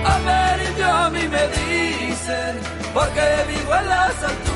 [0.06, 2.60] A ver, yo a mí me dicen,
[2.94, 4.49] porque vivo en las alturas.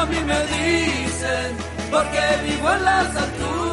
[0.00, 1.56] A mí me dicen,
[1.90, 3.69] porque vivo en las alturas.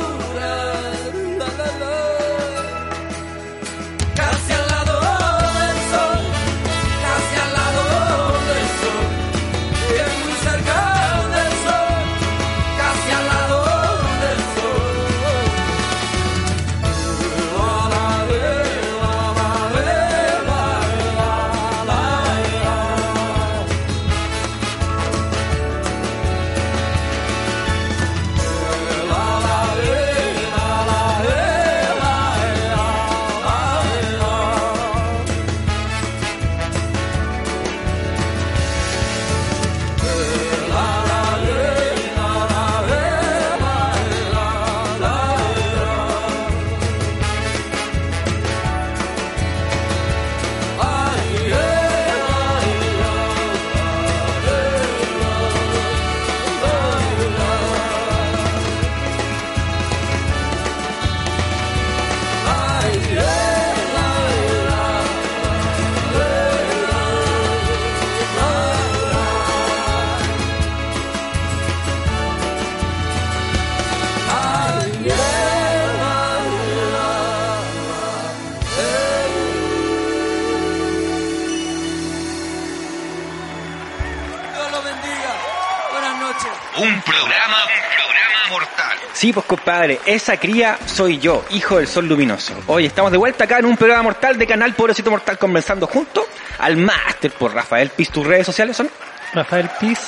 [89.38, 92.54] Pues compadre, esa cría soy yo, hijo del sol luminoso.
[92.65, 96.26] Hoy estamos de vuelta acá en un programa mortal de Canal Pobrecito Mortal conversando junto
[96.58, 98.10] al máster por Rafael Piz.
[98.10, 98.89] ¿Tus redes sociales son?
[99.34, 100.00] Rafael Piz,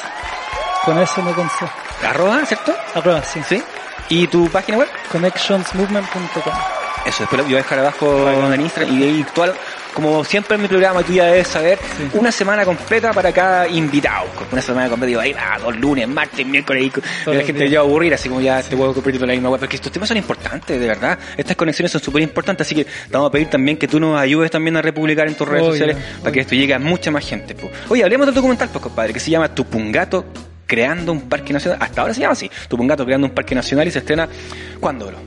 [0.83, 1.65] con eso no con C.
[2.07, 2.75] Arroba, ¿cierto?
[2.95, 3.39] Arroba, sí.
[3.47, 3.61] Sí.
[4.09, 4.87] ¿Y tu página web?
[5.11, 6.53] Connectionsmovement.com.
[7.05, 9.53] Eso, después lo voy a dejar abajo en Instagram y de virtual.
[9.93, 12.07] Como siempre en mi programa, tú ya debes saber, Sí.
[12.13, 14.27] una semana completa para cada invitado.
[14.51, 16.91] Una semana completa, digo, ahí va, dos lunes, martes, miércoles,
[17.25, 19.49] y, la gente ya va a aburrir, así como ya te puedo compartir la misma
[19.49, 19.59] web.
[19.59, 21.17] Porque estos temas son importantes, de verdad.
[21.35, 24.19] Estas conexiones son súper importantes, así que te vamos a pedir también que tú nos
[24.19, 27.11] ayudes también a republicar en tus redes Obvio, sociales para que esto llegue a mucha
[27.11, 27.55] más gente.
[27.55, 27.69] po.
[27.89, 30.25] Oye, hablemos del documental, pues, compadre, que se llama Tupungato
[30.67, 31.79] creando un parque nacional.
[31.81, 34.29] Hasta ahora se llama así, Tupungato creando un parque nacional y se estrena,
[34.79, 35.17] ¿cuándo, bro?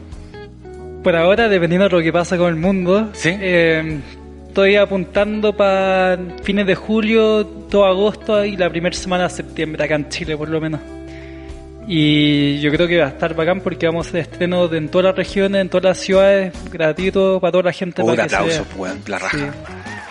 [1.02, 3.36] Por ahora, dependiendo de lo que pasa con el mundo, Sí.
[3.40, 3.98] eh,
[4.52, 9.94] estoy apuntando para fines de julio, todo agosto y la primera semana de septiembre, acá
[9.94, 10.78] en Chile por lo menos.
[11.88, 15.06] Y yo creo que va a estar bacán porque vamos a hacer estrenos en todas
[15.06, 18.02] las regiones, en todas las ciudades, gratuito para toda la gente.
[18.02, 19.38] Oh, para de que se aplauso, pues, la raja.
[19.38, 19.44] Sí.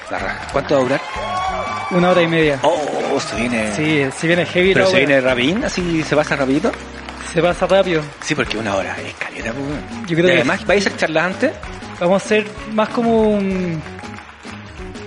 [0.09, 0.47] La raja.
[0.51, 1.01] ¿Cuánto va a durar?
[1.91, 2.59] Una hora y media.
[2.63, 3.71] Oh, se viene.
[3.73, 6.71] Sí, si viene heavy Pero se viene rapidín, así se pasa rapidito.
[7.31, 8.01] Se pasa rápido.
[8.21, 10.09] Sí, porque una hora es caleta, pues.
[10.09, 11.51] Yo creo y que- además, ¿vais a hacer charlas antes?
[11.99, 13.81] Vamos a hacer más como un-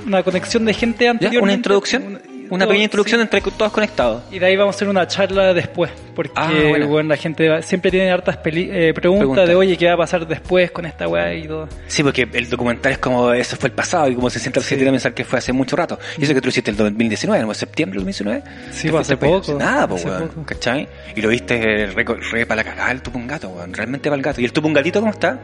[0.06, 1.42] una conexión de gente anterior.
[1.42, 2.20] ¿Una introducción?
[2.50, 4.22] Una pequeña introducción entre todos conectados.
[4.30, 6.88] Y de ahí vamos a hacer una charla después, porque Ah, bueno.
[6.88, 9.96] bueno, la gente va- siempre tiene hartas peli- eh, preguntas de, oye, ¿qué va a
[9.96, 11.66] pasar después con esta weá y todo?
[11.86, 14.64] Sí, porque el documental es como eso fue el pasado y como se siente el
[14.64, 15.98] siete de pensar que fue hace mucho rato.
[16.18, 17.48] Y eso que tú lo hiciste el 2019, ¿no?
[17.48, 18.42] ¿En septiembre del 2019?
[18.72, 20.28] Sí, pues, hace poco, Nada, hace weón.
[20.28, 20.44] poco.
[20.44, 20.86] ¿Cachai?
[21.16, 23.72] Y lo viste re, re para la cagada el tupungato, weón.
[23.72, 24.42] Realmente para el gato.
[24.42, 25.40] ¿Y el tupungatito cómo está?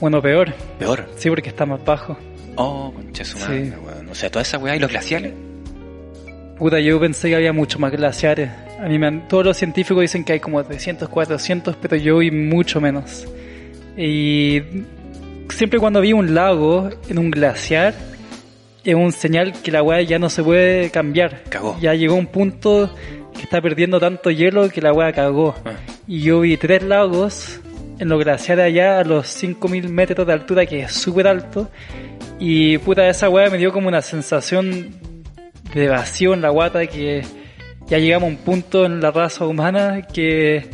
[0.00, 1.06] Bueno, peor, Peor.
[1.16, 2.16] sí, porque está más bajo.
[2.62, 3.72] Oh, concha su madre, Sí.
[3.84, 4.08] weón.
[4.08, 5.32] O sea, toda esa weá y los glaciales.
[6.58, 8.50] Puta, yo pensé que había mucho más glaciares.
[8.78, 12.18] A mí me han- todos los científicos dicen que hay como 300, 400, pero yo
[12.18, 13.26] vi mucho menos.
[13.96, 14.60] Y
[15.48, 17.94] siempre cuando vi un lago en un glaciar,
[18.84, 21.44] es un señal que la weá ya no se puede cambiar.
[21.48, 21.78] Cagó.
[21.80, 22.94] Ya llegó un punto
[23.34, 25.54] que está perdiendo tanto hielo que la weá cagó.
[25.64, 25.72] Ah.
[26.06, 27.60] Y yo vi tres lagos
[27.98, 31.70] en los glaciares allá a los 5000 metros de altura, que es súper alto.
[32.40, 34.88] Y puta, esa weá me dio como una sensación
[35.74, 37.22] de vacío en la guata que
[37.86, 40.66] ya llegamos a un punto en la raza humana que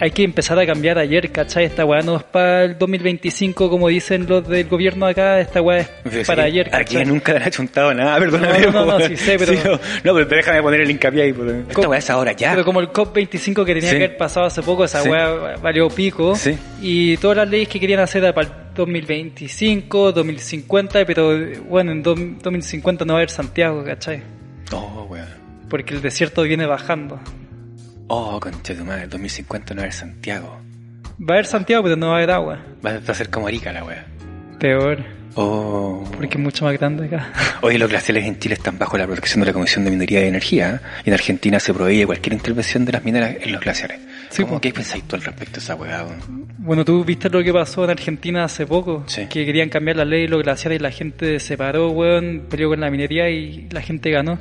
[0.00, 1.64] hay que empezar a cambiar ayer, ¿cachai?
[1.64, 5.78] Esta weá no es para el 2025 como dicen los del gobierno acá, esta weá
[5.78, 7.06] es Sí, para ayer, Aquí ¿cachai?
[7.06, 8.58] nunca le han chuntado nada, perdóname.
[8.66, 9.08] No, no, no, weón.
[9.08, 11.32] sí sé, pero- no, no, pero déjame poner el hincapié ahí.
[11.32, 12.50] por- Esta Co- weá es ahora ya.
[12.50, 13.96] Pero como el COP25 que tenía Sí.
[13.96, 16.34] que haber pasado hace poco, esa weá valió pico.
[16.34, 16.58] Sí.
[16.82, 21.32] Y todas las leyes que querían hacer para el 2025, 2050, pero
[21.68, 24.22] bueno, en dos- 2050 no va a haber Santiago, ¿cachai?
[24.72, 25.26] Oh, weón.
[25.70, 27.20] Porque el desierto viene bajando.
[28.08, 30.60] Oh, concha de tu madre, el 2050 no era Santiago.
[31.20, 32.60] Va a haber Santiago, pero no va a haber agua.
[32.84, 34.04] Va a ser como Arica la weá.
[34.58, 34.98] Peor,
[35.36, 36.04] Oh.
[36.16, 37.32] porque es mucho más grande acá.
[37.62, 40.28] Hoy los glaciales en Chile están bajo la protección de la Comisión de Minería y
[40.28, 40.86] Energía ¿eh?
[41.06, 43.98] y en Argentina se prohíbe cualquier intervención de las mineras en los glaciares.
[44.34, 46.04] Sí, ¿Cómo qué pensáis tú al respecto de esa weá?
[46.58, 49.26] Bueno, tú viste lo que pasó en Argentina hace poco, Sí.
[49.26, 52.68] que querían cambiar la ley de los glaciares y la gente se paró, weón, peleó
[52.70, 54.38] con la minería y la gente ganó.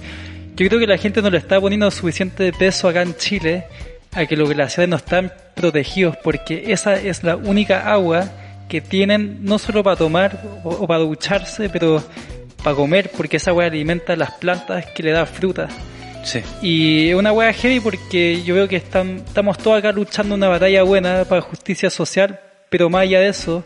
[0.55, 3.65] Yo creo que la gente no le está poniendo suficiente peso acá en Chile
[4.13, 8.31] a que los glaciares no están protegidos, porque esa es la única agua
[8.69, 12.03] que tienen no solo para tomar o, o para ducharse, pero
[12.63, 15.67] para comer, porque esa agua alimenta las plantas que le da fruta.
[16.23, 16.41] Sí.
[16.61, 20.47] Y es una wea heavy porque yo veo que están, estamos todos acá luchando una
[20.47, 23.63] batalla buena para justicia social, pero más allá de eso,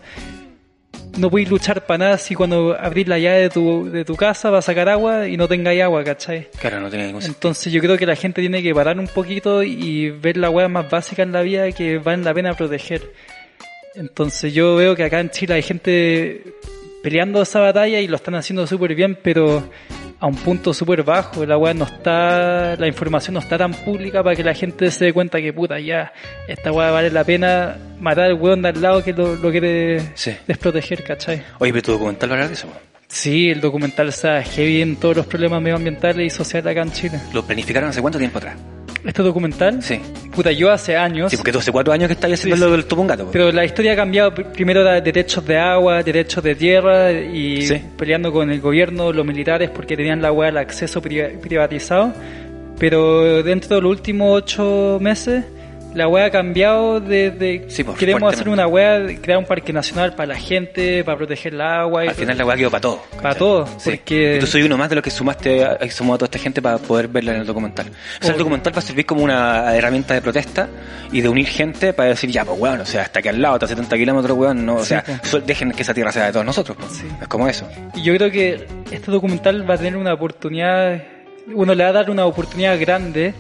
[1.17, 4.50] no podéis luchar para nada si cuando abrís la llave de tu, de tu casa
[4.50, 6.48] vas a sacar agua y no tengáis agua, ¿cachai?
[6.60, 7.38] Claro, no tiene ningún sentido.
[7.38, 10.67] Entonces yo creo que la gente tiene que parar un poquito y ver la wea
[10.67, 13.02] más básica en la vida que valen la pena proteger.
[13.96, 16.43] Entonces yo veo que acá en Chile hay gente
[17.02, 19.70] peleando esa batalla y lo están haciendo súper bien, pero
[20.20, 21.46] a un punto súper bajo.
[21.46, 25.06] La weá no está, la información no está tan pública para que la gente se
[25.06, 26.12] dé cuenta que puta ya,
[26.48, 30.00] esta weá vale la pena matar al weón de al lado que lo, lo quiere
[30.16, 30.36] Sí.
[30.48, 31.44] desproteger, ¿cachai?
[31.60, 32.68] Oye, pero tu documental va a de eso.
[33.08, 37.20] Sí, el documental está heavy en todos los problemas medioambientales y sociales acá en Chile.
[37.34, 38.58] ¿Lo planificaron hace cuánto tiempo atrás?
[39.06, 40.00] Este documental, Sí.
[40.36, 42.72] puta, yo hace años, Sí, porque tú hace cuatro años que estás haciendo Sí, lo
[42.72, 43.26] del tupungato.
[43.26, 43.32] po.
[43.32, 44.34] pero la historia ha cambiado.
[44.34, 47.82] Pr- Primero era derechos de agua, derechos de tierra y Sí.
[47.98, 52.14] peleando con el gobierno, los militares, porque tenían la weá, el acceso pri- privatizado.
[52.80, 55.46] Pero dentro de los últimos ocho meses,
[55.93, 57.32] la weá ha cambiado de...
[57.32, 61.17] de- Sí, pues, queremos hacer una de crear un parque nacional para la gente, para
[61.17, 62.06] proteger el agua.
[62.06, 63.02] y Al final la weá quedó para todo.
[63.21, 63.91] Para todo, Sí.
[63.91, 66.62] porque- tú soy uno más de los que sumaste, a, sumó a toda esta gente
[66.62, 67.88] para poder verla en el documental.
[67.88, 70.67] O sea, el documental va a servir como una herramienta de protesta
[71.12, 73.56] y de unir gente para decir, ya, pues weón, o sea, hasta aquí al lado,
[73.56, 75.45] hasta 70 kilómetros, weón, no, o Sí, sea, pues.
[75.47, 77.04] dejen que esa tierra sea de todos nosotros, pues.
[77.21, 77.67] Es como eso.
[77.95, 81.02] Y yo creo que este documental va a tener una oportunidad,
[81.54, 83.34] uno le va a dar una oportunidad grande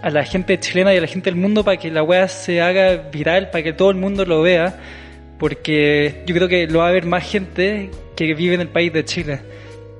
[0.00, 2.60] a la gente chilena y a la gente del mundo para que la weá se
[2.60, 4.78] haga viral, para que todo el mundo lo vea,
[5.38, 8.92] porque yo creo que lo va a ver más gente que vive en el país
[8.92, 9.40] de Chile.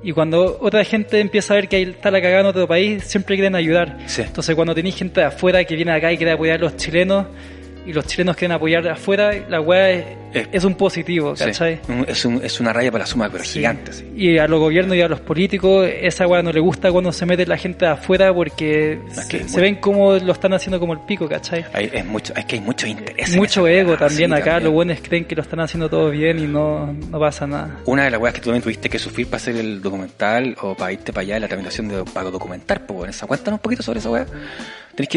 [0.01, 3.03] Y cuando otra gente empieza a ver que ahí está la cagada en otro país,
[3.03, 3.97] siempre quieren ayudar.
[4.05, 4.21] Sí.
[4.21, 7.27] Entonces cuando tenéis gente de afuera que viene acá y quiere apoyar a los chilenos,
[7.89, 11.33] y los chilenos quieren apoyar de afuera, la weá es, Eh, es un positivo.
[11.35, 11.79] ¿cachai?
[12.07, 13.53] Es, un- es una raya para la suma, pero Sí.
[13.59, 14.05] gigante, sí.
[14.15, 17.25] Y a los gobiernos y a los políticos, esa weá no le gusta cuando se
[17.25, 20.31] mete la gente de afuera porque Es se, que es se muy- ven como lo
[20.31, 21.65] están haciendo como el pico, ¿cachai?
[21.73, 23.35] Hay, es, mucho, es que hay mucho interés.
[23.35, 24.63] Mucho ego weá, también acá, también.
[24.65, 27.77] los buenos creen que lo están haciendo todo bien y no, no pasa nada.
[27.85, 30.75] Una de las weas que tú también tuviste que sufrir para hacer el documental o
[30.75, 33.81] para irte para allá es la tramitación de, para documentar, pues bueno, cuéntanos un poquito
[33.81, 34.27] sobre esa wea.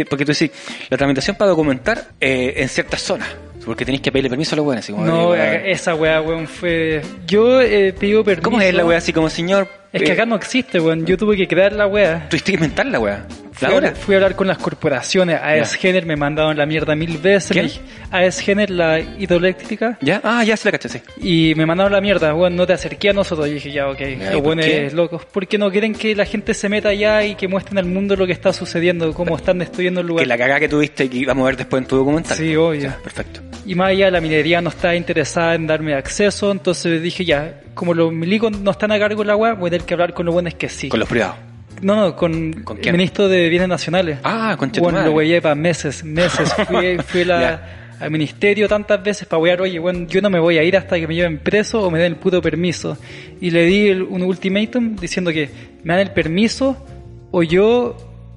[0.09, 0.51] Porque tú decís,
[0.89, 3.29] la tramitación para documentar eh, en ciertas zonas,
[3.65, 7.03] porque tenéis que pedirle permiso a los como, No, eh, weón, esa weá, weón, fue...
[7.27, 8.43] Yo eh, pido permiso...
[8.45, 9.69] ¿Cómo es la wea así como señor?
[9.93, 11.05] Es que eh, acá no existe, weón.
[11.05, 12.27] Yo tuve que crear la weá.
[12.31, 13.27] Tuviste que inventar la wea.
[13.53, 13.91] Fui, ¿La a, hora?
[13.95, 15.39] fui a hablar con las corporaciones.
[15.43, 17.53] AES Gener me mandaron la mierda mil veces.
[17.53, 17.67] ¿Quién?
[17.67, 19.99] Me dije- AES Gener, la hidroeléctrica.
[20.01, 20.23] ¿Ya?
[20.25, 21.01] Ah, ya se la caché, sí.
[21.21, 23.47] Y me mandaron la mierda, bueno, no te acerqué a nosotros.
[23.49, 24.91] Y dije, ya, ok, ¿y los qué?
[24.95, 25.27] locos.
[25.31, 28.27] Porque no quieren que la gente se meta allá y que muestren al mundo lo
[28.27, 30.25] que está sucediendo, cómo están destruyendo el lugar.
[30.25, 32.35] Que la cagada que tuviste y que vamos a ver después en tu documental.
[32.35, 32.95] Sí, obvio.
[33.03, 33.43] Perfecto.
[33.65, 37.95] Y más allá, la minería no está interesada en darme acceso, entonces dije ya, como
[37.95, 40.27] los milicos no están a cargo de la web, voy a tener que hablar con
[40.27, 40.89] los buenos que sí.
[40.89, 41.37] Con los privados.
[41.81, 44.19] No, no, con, ¿Con el ministro de Bienes Nacionales.
[44.25, 46.53] Ah, concha tu Bueno, lo huellé para meses, meses.
[46.69, 50.59] Fui, fui la- al ministerio tantas veces para huear, oye, bueno, yo no me voy
[50.59, 52.99] a ir hasta que me lleven preso o me den el puto permiso.
[53.41, 55.49] Y le di el- un ultimátum diciendo que
[55.85, 56.85] me dan el permiso
[57.31, 57.97] o yo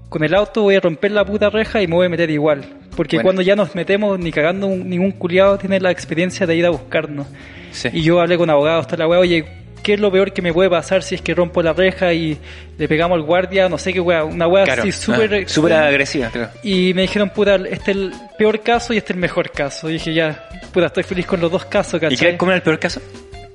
[0.09, 2.63] con el auto voy a romper la puta reja y me voy a meter igual.
[2.95, 3.27] Porque Bueno.
[3.27, 6.69] cuando ya nos metemos, ni cagando un- ningún culiado tiene la experiencia de ir a
[6.69, 7.27] buscarnos.
[7.71, 7.89] Sí.
[7.93, 9.43] Y yo hablé con abogados, hasta la weá, oye,
[9.83, 12.37] ¿qué es lo peor que me puede pasar si es que rompo la reja y
[12.77, 13.67] le pegamos al guardia?
[13.69, 14.83] No sé qué weá, una weá Claro.
[14.83, 15.33] así súper...
[15.45, 16.49] Ah, súper agresiva, claro.
[16.63, 19.89] Y me dijeron, puta, este es el peor caso y este es el mejor caso.
[19.89, 22.17] Y dije, ya, puta, estoy feliz con los dos casos, ¿Y ¿cachai?
[22.17, 23.01] crees cómo era el peor caso?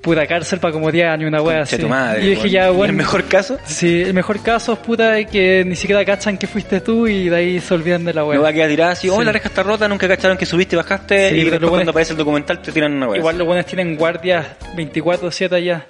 [0.00, 1.76] Puta, cárcel para como 10 años, una wea así.
[1.76, 2.24] tu madre.
[2.24, 2.90] y dije, ya, ¿Y bueno...
[2.92, 3.58] el mejor caso?
[3.66, 7.28] Sí, el mejor caso es puta de que ni siquiera cachan que fuiste tú y
[7.28, 8.36] de ahí se olvidan de la wea.
[8.36, 9.24] No va a quedar tirada así, oh, Sí.
[9.24, 11.88] la reja está rota, nunca cacharon que subiste y bajaste, Sí, y después cuando es-
[11.88, 13.18] aparece el documental te tiran una wea.
[13.18, 15.86] Igual los buenos tienen guardias 24-7 allá.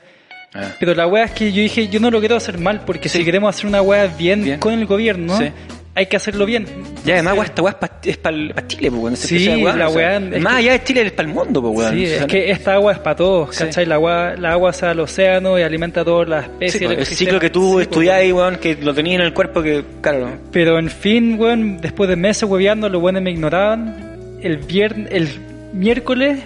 [0.53, 0.63] Ah.
[0.81, 3.19] Pero la wea es que yo dije, yo no lo quiero hacer mal, porque Sí.
[3.19, 4.59] si queremos hacer una wea bien, Bien.
[4.59, 5.53] con el gobierno, Sí.
[5.95, 6.67] Hay que hacerlo bien.
[7.05, 7.41] Ya, además, Sí.
[7.47, 9.17] esta weá es para Chile, pues, weón.
[9.17, 11.61] Sí, precio de weá, la o sea, Más allá de Chile es para el mundo,
[11.61, 11.95] pues, weón.
[11.95, 13.65] Sí, es que esta agua es para todos, Sí.
[13.65, 13.87] ¿cachai?
[13.87, 16.91] La agua, la agua se va al océano y alimenta a todas las especies.
[16.91, 17.81] el ciclo que tú
[18.11, 22.09] ahí, weón, que lo tenías en el cuerpo, que, claro, Pero en fin, weón, después
[22.09, 24.39] de meses hueveando, los buenos me ignoraban.
[24.43, 25.29] El viernes, el
[25.73, 26.39] miércoles,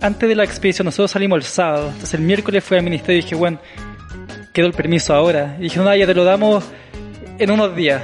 [0.00, 1.86] antes de la expedición, nosotros salimos el sábado.
[1.88, 3.58] Entonces el miércoles fui al ministerio y dije, bueno,
[4.52, 5.56] quedó el permiso ahora.
[5.58, 6.64] Y dije, no, ya te lo damos
[7.38, 8.00] en unos días.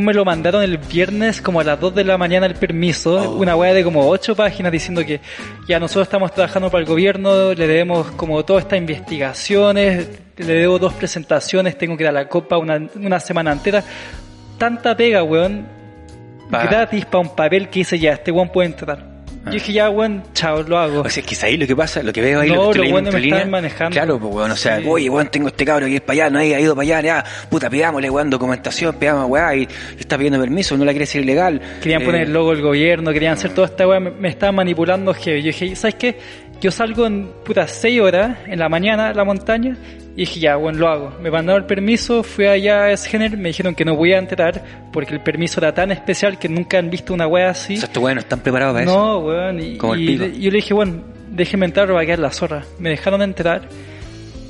[0.00, 3.36] Me lo mandaron el viernes como a las 2 de la mañana el permiso, Oh.
[3.38, 5.20] una weá de como 8 páginas diciendo que
[5.68, 10.78] ya nosotros estamos trabajando para el gobierno, le debemos como todas estas investigaciones, le debo
[10.78, 13.82] dos presentaciones, tengo que dar la copa una, una semana entera.
[14.58, 15.66] Tanta pega, weón,
[16.50, 19.11] Pa- gratis para un papel que dice ya, este weón puede entrar.
[19.44, 19.46] Ah.
[19.46, 21.00] Yo dije ya, weón, chao, lo hago.
[21.00, 22.60] O sea, es que es ahí lo que pasa, lo que veo ahí, No, lo
[22.62, 23.92] que estoy lo leyendo bueno entre me están manejando.
[23.94, 24.84] Claro, pues, weón, o sea, Sí.
[24.88, 27.24] oye, weón, tengo este cabro que es para allá, no ha ido para allá, ya,
[27.50, 29.68] puta, pidámosle, weón, documentación, pidamos, weón, y
[29.98, 31.60] está pidiendo permiso, no la quiere ser ilegal.
[31.82, 34.54] Querían Eh, poner el logo del gobierno, querían hacer toda esta weá, me, me estaban
[34.54, 35.40] manipulando heavy.
[35.42, 36.18] Yo dije, ¿sabes qué?
[36.60, 39.76] Yo salgo en putas 6 horas en la mañana a la montaña
[40.14, 41.12] y dije, ya, bueno, lo hago.
[41.22, 44.62] Me mandaron el permiso, fui allá a Sgener, me dijeron que no voy a entrar
[44.92, 47.74] porque el permiso era tan especial que nunca han visto una weá así.
[47.74, 48.94] O sea, estos weones no están preparados para eso.
[48.94, 49.60] No, weón.
[49.60, 50.24] Y, Como el y pico.
[50.24, 52.62] le- yo le dije, bueno, déjeme entrar o va a quedar la zorra.
[52.78, 53.62] Me dejaron entrar,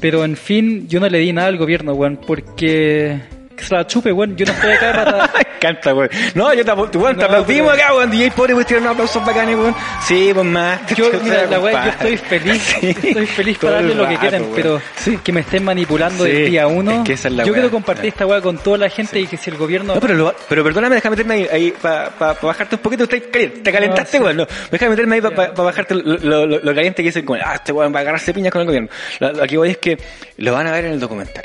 [0.00, 3.20] pero en fin, yo no le di nada al gobierno, weón, porque
[3.62, 4.36] que se la chupe, weón.
[4.36, 5.12] Yo no estoy acá para.
[5.34, 6.10] Me encanta, weón.
[6.34, 8.10] No, yo te, apl- weón, te No, aplaudimos pero- acá, weón.
[8.10, 9.74] DJ Pobre, weón, tirar unos aplausos bacanes, weón.
[10.06, 10.80] Sí, pues más.
[10.96, 12.88] Yo, mira, la weá, yo estoy feliz, Sí.
[12.90, 14.54] estoy feliz para darle el lo que quieran, weón.
[14.54, 15.18] pero Sí.
[15.22, 16.90] que me estén manipulando Sí, del día uno.
[16.90, 19.26] es que esa es la yo quiero compartir esta weá con toda la gente y
[19.26, 19.94] que si el gobierno.
[19.94, 22.10] No, pero, lo- pero perdóname, déjame meterme ahí, ahí para
[22.42, 23.06] bajarte un poquito.
[23.06, 24.36] Te, caliente, te calentaste, No, weón.
[24.38, 27.54] No, déjame meterme ahí para bajarte lo, lo- lo- lo caliente que dicen, como, ah,
[27.54, 28.88] este weón va a agarrarse piñas con el gobierno.
[29.20, 29.98] Lo, lo que voy es que
[30.38, 31.44] lo van a ver en el documental.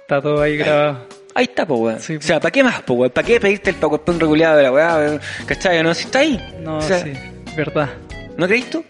[0.00, 1.06] Está todo ahí grabado.
[1.34, 2.00] Ahí está, po, weón.
[2.00, 2.16] Sí.
[2.16, 3.10] O sea, ¿para qué más, po, weón?
[3.10, 5.20] ¿Para qué pedirte el PowerPoint regulado de la weá?
[5.46, 5.82] ¿Cachai?
[5.82, 6.40] No, si está ahí.
[6.60, 7.12] No, o sea, sí,
[7.56, 7.90] verdad.
[8.36, 8.84] ¿No creís tú?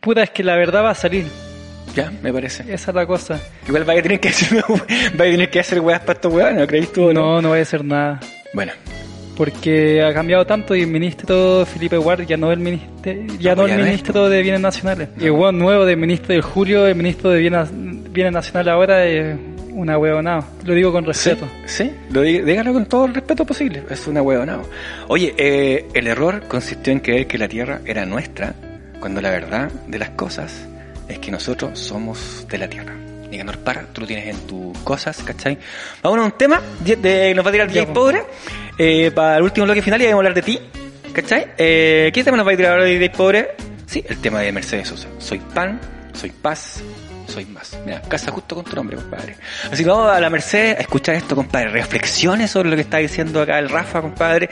[0.00, 1.26] Puta, es que la verdad va a salir.
[1.94, 2.62] Ya, me parece.
[2.72, 3.40] Esa es la cosa.
[3.66, 4.62] Igual vaya a tener que hacer,
[5.14, 7.20] vaya a tener que hacer weas para estos weones, ¿no creís tú no?
[7.20, 8.20] No, no voy a hacer nada.
[8.52, 8.72] Bueno,
[9.36, 13.54] Porque ha cambiado tanto y el ministro Felipe Ward ya no es el ministro, ya
[13.54, 15.08] no ya el no ministro de Bienes Nacionales.
[15.18, 19.04] Y el weón nuevo del ministro de Julio, el ministro de Bienes, Bienes Nacionales ahora
[19.06, 19.36] es
[19.72, 20.44] una huevonada.
[20.64, 21.48] Lo digo con respeto.
[21.66, 23.84] Sí, lo di- dígalo con todo el respeto posible.
[23.90, 24.62] Es una huevonao.
[25.08, 28.54] Oye, eh, el error consistió en creer que la Tierra era nuestra,
[29.00, 30.66] cuando la verdad de las cosas
[31.08, 32.94] es que nosotros somos de la Tierra.
[33.30, 35.58] Nicanor para, tú lo tienes en tus cosas, ¿cachai?
[36.02, 37.92] Vamos a un tema, de, de- nos va a tirar DJ po.
[37.92, 38.22] Pobre,
[38.78, 40.58] eh, para el último bloque final y vamos a hablar de ti,
[41.12, 41.46] ¿cachai?
[41.58, 43.48] Eh, ¿Qué tema nos va a tirar ahora DJ Pobre?
[43.86, 45.08] Sí, el tema de Mercedes Sosa.
[45.18, 45.78] Soy pan,
[46.14, 46.82] soy paz,
[47.46, 47.78] más.
[47.84, 49.36] Mira, casa justo con tu nombre, compadre.
[49.70, 51.70] Así que vamos a la Mercedes a escuchar esto, compadre.
[51.70, 54.48] Reflexiones sobre lo que está diciendo acá el Rafa, compadre.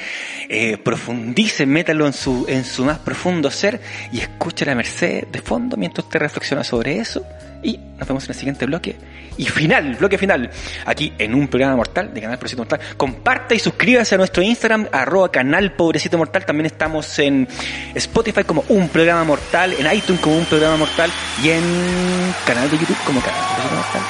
[0.49, 3.81] Eh, profundice, métalo en su, en su más profundo ser
[4.13, 7.25] y escucha la Mercedes de fondo mientras usted reflexiona sobre eso.
[7.63, 8.97] Y nos vemos en el siguiente bloque.
[9.39, 10.51] Y final, bloque final.
[10.85, 12.81] Aquí en un programa mortal de Canal Pobrecito Mortal.
[12.97, 16.47] Comparta y suscríbase a nuestro Instagram, arroba Canal Pobrecito Mortal.
[16.47, 17.47] También estamos en
[17.95, 21.11] Spotify como un programa mortal, en iTunes como un programa mortal
[21.43, 24.03] y en canal de YouTube como Canal Pobrecito Mortal.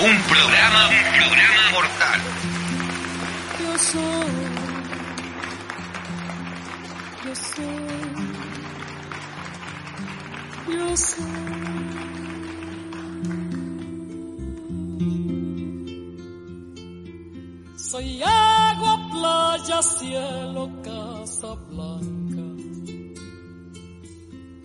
[0.00, 2.20] Un programa, un programa mortal.
[3.60, 4.02] Yo soy,
[7.24, 7.64] yo soy,
[10.76, 11.47] yo soy.
[17.96, 22.44] Agua, playa, cielo, casa blanca.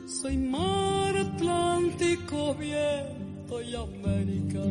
[0.06, 4.64] Soy mar Atlántico, viento y América.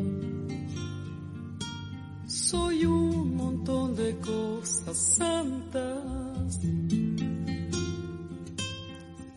[2.26, 6.60] Soy un montón de cosas santas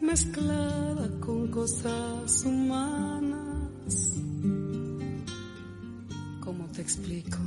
[0.01, 4.15] mezclada con cosas humanas.
[6.41, 7.37] ¿Cómo te explico?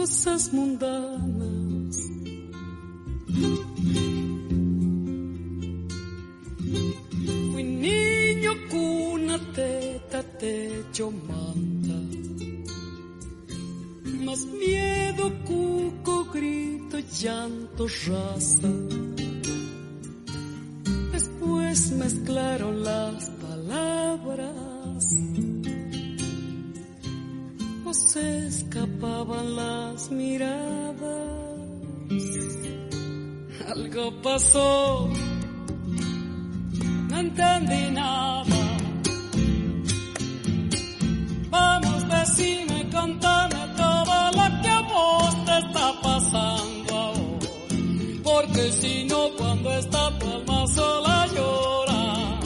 [0.00, 1.96] Cosas mundanas.
[7.52, 11.98] Fui niño, cuna, teta, techo, manta.
[14.24, 18.72] Más miedo, cuco, grito, llanto, raza.
[21.12, 25.29] Después mezclaron las palabras.
[27.90, 30.94] O se escapaban las miradas.
[33.66, 35.10] Algo pasó.
[37.08, 38.44] No entendí nada.
[41.50, 47.48] Vamos, decime, contame todo lo que a vos te está pasando ahora.
[48.22, 52.40] Porque si no, cuando esta palma sola llora,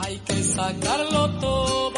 [0.00, 1.89] hay que sacarlo todo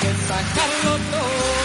[0.00, 1.57] que sacarlo todo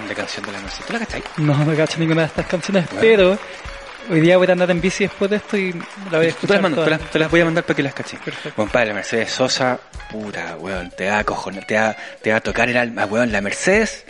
[0.00, 0.82] grande canción de la noche.
[0.86, 1.22] ¿Tú la cachai?
[1.38, 3.38] No me cacho ninguna de estas canciones, pero
[4.10, 5.72] hoy día voy a andar en bici después de esto y
[6.10, 6.56] la voy a te escuchar.
[6.56, 6.86] las, mando, toda.
[6.86, 8.16] te, las, te las voy a mandar para que las caché.
[8.24, 8.56] Perfecto.
[8.56, 9.78] Compadre, Mercedes Sosa,
[10.10, 13.30] puta, weón, te va a cojonar, te va, te va a tocar el alma, weón.
[13.32, 14.04] La Mercedes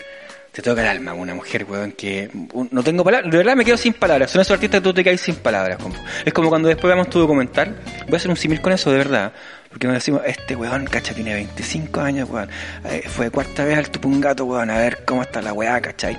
[0.53, 3.65] te toca el alma, una mujer, weón, que un- no tengo palabras, de verdad me
[3.65, 4.31] quedo sin palabras.
[4.33, 5.79] Son esos artistas que tú te caes sin palabras.
[5.79, 7.77] como- Es como cuando después veamos tu documental,
[8.07, 9.33] voy a hacer un símil con eso, de verdad.
[9.71, 12.49] Porque nos decimos, este weón, cacha, tiene 25 años, weón.
[12.87, 16.19] Eh, fue cuarta vez al Tupungato, weón, a ver cómo está la weá, cachai.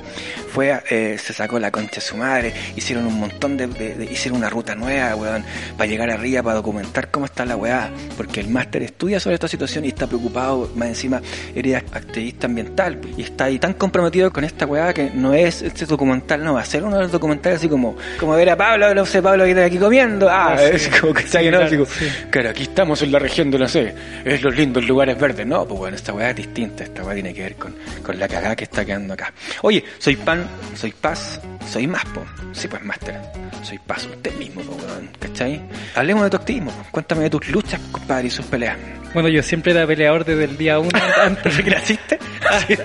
[0.54, 4.06] Fue, eh, se sacó la concha de su madre, hicieron un montón de, de- de-
[4.06, 5.44] hicieron una ruta nueva, weón,
[5.78, 7.90] para llegar arriba, para documentar cómo está la weá.
[8.16, 11.22] Porque el máster estudia sobre esta situación y está preocupado, más encima,
[11.54, 13.00] eres activista ambiental.
[13.18, 16.62] Y está ahí tan comprometido con esta weá que no es este documental, no va
[16.62, 19.44] a ser uno de los documentales así como, como ver a Pablo, no sé, Pablo
[19.44, 20.30] que está aquí comiendo.
[20.30, 20.64] Ah, Ah, sí.
[20.76, 21.58] es como que Sí, ¿no?
[21.58, 22.06] claro, como, sí.
[22.30, 25.48] Claro, aquí estamos en la región de, no sé, es los lindos lugares verdes.
[25.48, 26.84] No, pues bueno, esta weá es distinta.
[26.84, 29.34] Esta weá tiene que ver con, con la cagada que está quedando acá.
[29.64, 31.40] Oye, soy pan, soy paz,
[31.70, 32.24] soy más, po.
[32.52, 33.16] Sí, pues, máster.
[33.64, 35.10] Soy paz, usted mismo, po, weón.
[35.20, 35.62] ¿Cachai?
[35.96, 36.72] Hablemos de tu activismo.
[36.72, 36.86] po.
[36.92, 38.78] Cuéntame de tus luchas, compadre, y sus peleas.
[39.14, 40.90] Bueno, yo siempre era peleador desde el día uno,
[41.22, 42.20] antes, ¿Desde que naciste?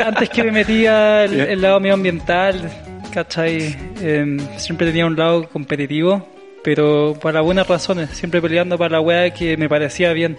[0.05, 2.69] antes que me metía el, el lado medioambiental,
[3.13, 3.77] ¿cachai?
[4.01, 6.29] Em, siempre tenía un lado competitivo,
[6.67, 10.37] pero para buenas razones, siempre peleando para la weá que me parecía bien.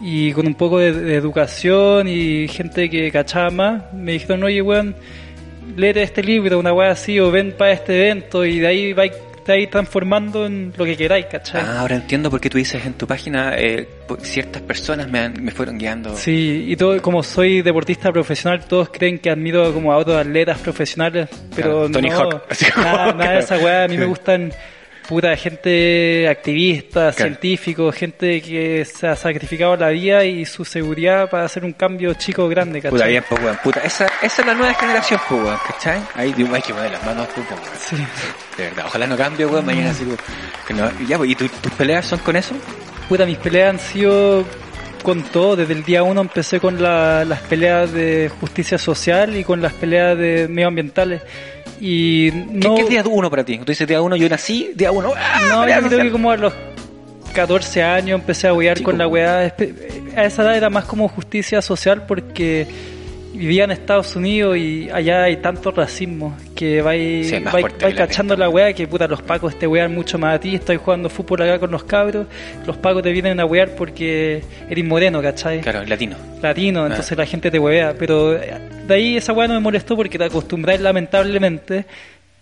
[0.00, 4.60] Y con un poco de, de educación y gente que cachaba más, me dijeron, oye,
[4.60, 4.96] weón,
[5.76, 9.12] léete este libro, una weá así, o ven para este evento, y de ahí vais
[9.46, 11.62] vais transformando en lo que queráis, ¿cachai?
[11.64, 13.88] Ah, ahora entiendo por qué tú dices en tu página eh,
[14.22, 16.14] ciertas personas me, han- me fueron guiando.
[16.16, 20.58] Sí, y todo, como soy deportista profesional, todos creen que admiro como a otros atletas
[20.60, 23.96] profesionales, pero Claro, Tony no, Hawk, así como- nada, nada de esa weá, a mí
[23.96, 24.08] me Sí.
[24.08, 24.52] gustan
[25.08, 27.14] puta gente activista, Claro.
[27.16, 32.14] científico, gente que se ha sacrificado la vida y su seguridad para hacer un cambio
[32.14, 32.90] chico grande, ¿cachai?
[32.90, 33.58] Puta, bien, pues, weón.
[33.62, 36.00] Puta, esa, esa es la nueva generación, pues, weón, ¿cachai?
[36.14, 37.66] Ahí digo, hay que poner las manos, puta, weón.
[37.78, 37.96] Sí.
[38.56, 40.16] De verdad, ojalá no cambie, weón, mañana como
[40.66, 42.54] que no, ya, pues, ¿y tu- tus peleas son con eso?
[43.08, 44.44] Puta, mis peleas han sido
[45.02, 45.56] con todo.
[45.56, 49.72] Desde el día uno empecé con la- las peleas de justicia social y con las
[49.72, 51.20] peleas de medioambientales.
[51.84, 53.58] Y ¿Qué, no, qué es día uno para ti?
[53.58, 55.40] Tú dices día uno, yo nací, día uno, ¡ah!
[55.48, 56.52] no, pelea yo creo que como a los
[57.34, 59.52] 14 años empecé a huear Chico, con la weá.
[60.16, 62.68] A esa edad era más como justicia social porque
[63.34, 68.06] vivía en Estados Unidos y allá hay tanto racismo que vais Sí, vais- vais la
[68.06, 71.08] cachando la weá que puta los pacos te wean mucho más a ti, estoy jugando
[71.08, 72.26] fútbol acá con los cabros,
[72.66, 75.60] los pacos te vienen a wear porque eres moreno, ¿cachai?
[75.60, 76.16] Claro, latino.
[76.42, 78.52] latino, entonces la gente te huevea, pero eh,
[78.86, 81.86] de ahí esa weá no me molestó porque te acostumbras lamentablemente,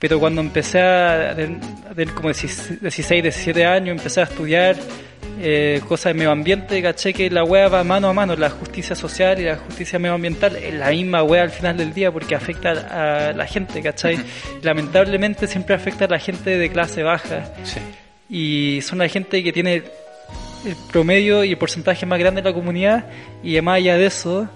[0.00, 2.80] pero cuando empecé a tener como 16,
[3.22, 4.76] 17 años, empecé a estudiar
[5.42, 8.96] eh, cosas de medio ambiente, caché que la weá va mano a mano, la justicia
[8.96, 12.70] social y la justicia medioambiental es la misma weá al final del día porque afecta
[13.28, 14.18] a la gente, ¿cachai?
[14.62, 17.80] Lamentablemente siempre afecta a la gente de clase baja Sí.
[18.28, 19.82] y son la gente que tiene
[20.64, 23.06] el promedio y el porcentaje más grande de la comunidad
[23.42, 24.48] y además allá de eso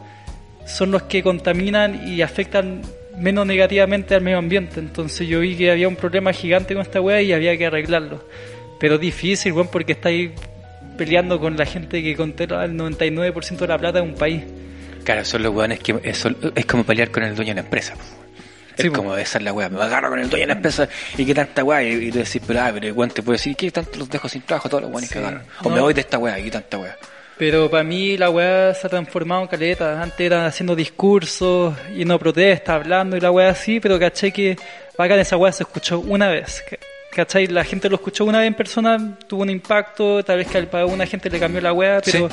[0.67, 2.83] son los que contaminan y afectan
[3.17, 7.01] menos negativamente al medio ambiente entonces yo vi que había un problema gigante con esta
[7.01, 8.25] weá y había que arreglarlo
[8.81, 10.31] pero difícil weón porque estáis
[10.99, 14.43] peleando con la gente que controla el 99% de la plata de un país
[15.05, 17.93] Claro, son los weones que es, es como pelear con el dueño de la empresa.
[18.77, 18.97] Sí, es po.
[18.97, 20.89] como esa es la weá, me agarro con el dueño de la empresa
[21.19, 23.37] y qué tanta weá, y, y tú decís, pero ah, pero el weón te puede
[23.37, 25.43] decir, ¿qué tanto los dejo sin trabajo todos los weones que agarran?
[25.62, 25.75] O No.
[25.75, 26.97] me voy de esta weá, y qué tanta weá.
[27.37, 30.01] Pero para mí la weá se ha transformado en caleta.
[30.01, 34.57] Antes era haciendo discursos, yendo a protestas, hablando y la weá así, pero caché que
[34.97, 36.62] bacán esa weá se escuchó una vez.
[37.15, 37.47] Ca- ¿Cachai?
[37.47, 40.85] La gente lo escuchó una vez en persona, tuvo un impacto, tal vez que a
[40.87, 42.29] una gente le cambió la weá, pero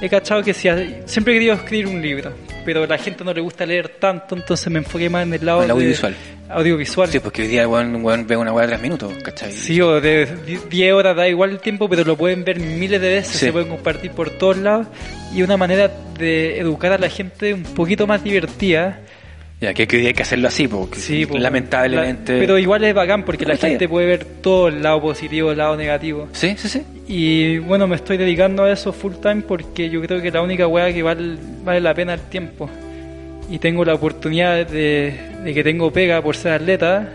[0.00, 0.68] he cachado que si
[1.06, 2.32] siempre he querido escribir un libro,
[2.64, 5.44] pero a la gente no le gusta leer tanto, entonces me enfoqué más en el
[5.44, 5.72] lado El de-
[6.48, 7.08] audiovisual.
[7.10, 9.52] Sí, porque hoy día un weón ve una weá de tres minutos, ¿cachai?
[9.52, 10.26] Sí, o de
[10.68, 13.46] 10 horas da igual el tiempo, pero lo pueden ver miles de veces, Sí.
[13.46, 14.86] se pueden compartir por todos lados.
[15.32, 19.00] Y una manera de educar a la gente un poquito más divertida.
[19.60, 22.32] Ya, que, que hay que hacerlo así, porque Sí, lamentablemente...
[22.34, 25.58] la- pero igual es bacán porque la gente puede ver todo el lado positivo, el
[25.58, 26.28] lado negativo.
[26.32, 26.82] Sí, sí, sí.
[27.06, 30.66] Y bueno, me estoy dedicando a eso full time porque yo creo que la única
[30.66, 32.70] weá que vale, vale la pena el tiempo.
[33.50, 35.12] Y tengo la oportunidad de,
[35.44, 37.10] de que tengo pega por ser atleta,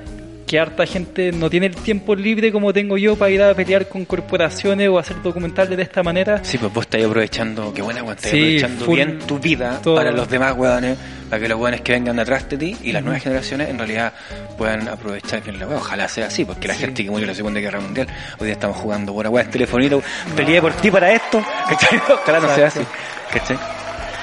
[0.45, 3.87] que harta gente no tiene el tiempo libre como tengo yo para ir a pelear
[3.87, 6.43] con corporaciones o hacer documentales de esta manera.
[6.43, 9.95] Sí, pues vos estás aprovechando, qué buena weón, estás Sí, aprovechando bien tu vida todo.
[9.95, 10.97] para los demás weones,
[11.29, 14.13] para que los weones que vengan atrás de ti y las nuevas generaciones en realidad
[14.57, 15.67] puedan aprovechar bien la.
[15.67, 18.53] Ojalá sea así, porque la gente que murió en la Segunda Guerra Mundial, hoy día
[18.53, 20.01] estamos jugando por weá en telefonito,
[20.35, 21.99] peleé por ti para esto, ¿cachai?
[22.07, 22.81] Ojalá no sea así,
[23.33, 23.57] ¿cachai?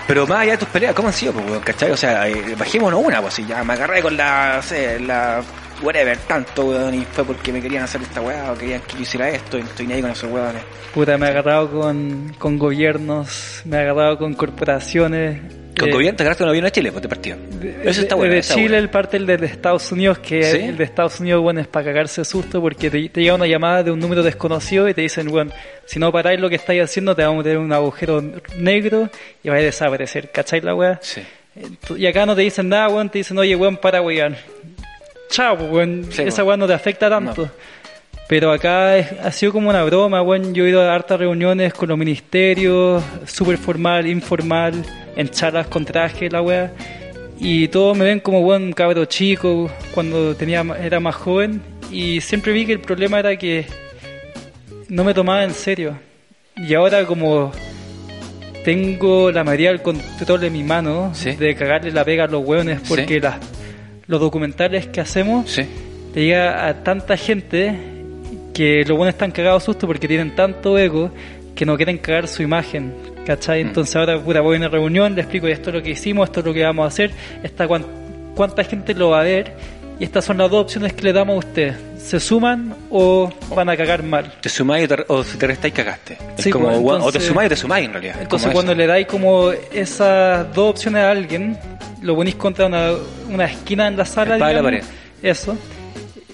[0.07, 1.61] Pero más allá de tus peleas, ¿cómo han sido, pues, weón?
[1.63, 1.91] ¿cachai?
[1.91, 4.61] O sea, eh, bajémonos una, pues, si ya me agarré con la,
[5.01, 5.43] la,
[5.83, 9.03] whatever, tanto, weón, y fue porque me querían hacer esta weá, o querían que yo
[9.03, 10.63] hiciera esto, y estoy ahí con esos weones.
[10.95, 15.41] Puta, me he agarrado con, con gobiernos, me he agarrado con corporaciones,
[15.79, 17.35] Con Eh, gobierno te agarraste un avión a Chile, pues te partió.
[17.83, 18.35] Eso está de- bueno.
[18.35, 18.77] De Chile, bueno.
[18.77, 20.59] el parte el de Estados Unidos, que ¿Sí?
[20.59, 23.47] el de Estados Unidos, bueno, es para cagarse de susto porque te, te llega una
[23.47, 25.51] llamada de un número desconocido y te dicen, bueno,
[25.87, 28.23] si no paráis lo que estáis haciendo, te vamos a meter en un agujero
[28.59, 29.09] negro
[29.43, 30.31] y vais a desaparecer.
[30.31, 30.99] ¿Cachai la weá?
[31.01, 31.23] Sí.
[31.97, 34.37] Y acá no te dicen nada, weón, te dicen, oye, weón, para weón.
[35.33, 36.49] Chao, pues, weón, Sí, esa weón.
[36.49, 37.49] weón no te afecta tanto.
[38.29, 40.53] Pero acá es- ha sido como una broma, weón.
[40.55, 44.75] Yo he ido a hartas reuniones con los ministerios, súper formal, informal,
[45.17, 46.71] en charlas con traje, la weá.
[47.39, 51.61] Y todos me ven como buen cabro chico cuando tenía era más joven.
[51.91, 53.67] Y siempre vi que el problema era que
[54.89, 55.99] no me tomaba en serio.
[56.57, 57.53] Y ahora como
[58.65, 61.33] tengo la mayoría del control en mi mano Sí.
[61.33, 63.21] de cagarle la pega a los hueones porque Sí.
[63.21, 63.37] las,
[64.13, 65.63] los documentales que hacemos Sí.
[66.15, 67.75] te llega a tanta gente
[68.55, 71.11] que los buenos están cagados susto porque tienen tanto ego
[71.55, 72.93] que no quieren cagar su imagen,
[73.27, 73.65] ¿cachai?
[73.65, 73.69] Mm.
[73.69, 76.41] Entonces ahora puta, voy a una reunión, le explico esto es lo que hicimos, esto
[76.41, 77.11] es lo que vamos a hacer,
[77.43, 77.87] esta cuan-
[78.35, 79.55] cuánta gente lo va a ver
[79.99, 81.75] y estas son las dos opciones que le damos a usted.
[82.03, 84.33] ¿Se suman o van a cagar mal?
[84.41, 86.19] Te sumáis o te, restáis, cagaste.
[86.37, 88.17] Es Sí, como, pues, o te sumáis o te sumáis en realidad.
[88.17, 88.79] Es Entonces cuando eso.
[88.79, 91.57] le dais como esas dos opciones a alguien,
[92.03, 92.91] lo ponís contra una,
[93.31, 94.73] una esquina en la sala, en la digamos,
[95.23, 95.57] eso,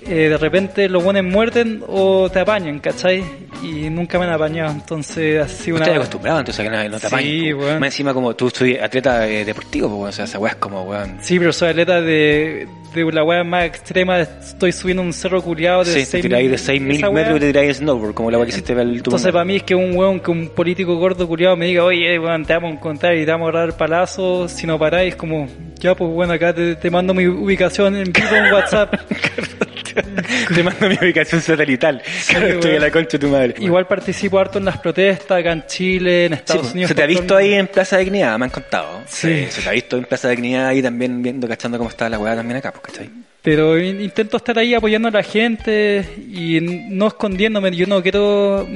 [0.06, 3.22] eh, de repente los buenos muerden o te apañan, ¿cachai?
[3.62, 5.80] Y nunca me han apañado, entonces así una...
[5.82, 7.64] Estás acostumbrado entonces a que no, te Sí, apañen, po.
[7.64, 7.80] weón.
[7.80, 10.82] Más encima como tú soy atleta eh, deportivo, pues, o sea, esa weá es como,
[10.84, 11.18] weón.
[11.20, 15.80] Sí, pero soy atleta de, de la weá más extrema, estoy subiendo un cerro culiado
[15.84, 17.22] de Sí, te seis tiráis de mil- 6.000 esa weá.
[17.24, 19.56] metros y te tiráis snowboard, como la weá que hiciste para el Entonces para mí
[19.56, 22.70] es que un weón, que un político gordo culiado me diga, oye, weón, te vamos
[22.70, 25.48] a encontrar y te vamos a dar palazos, si no paráis, como,
[25.80, 28.94] ya pues bueno, acá te, te mando mi ubicación en vivo en WhatsApp.
[30.54, 32.02] Te mando mi ubicación satelital.
[32.28, 33.54] Claro, estoy a la concha de tu madre.
[33.58, 36.88] Igual participo harto en las protestas acá en Chile, en Sí, Estados pues, Unidos.
[36.88, 39.02] se te ha visto ahí en Plaza de Dignidad, me han contado.
[39.06, 39.46] Sí.
[39.50, 42.18] Se te ha visto en Plaza de Dignidad ahí también viendo, cachando cómo está la
[42.18, 43.10] weá también acá, pues, ¿cachai?
[43.42, 46.58] Pero in- intento estar ahí apoyando a la gente y
[46.90, 47.70] no escondiéndome.
[47.74, 48.66] Yo no quiero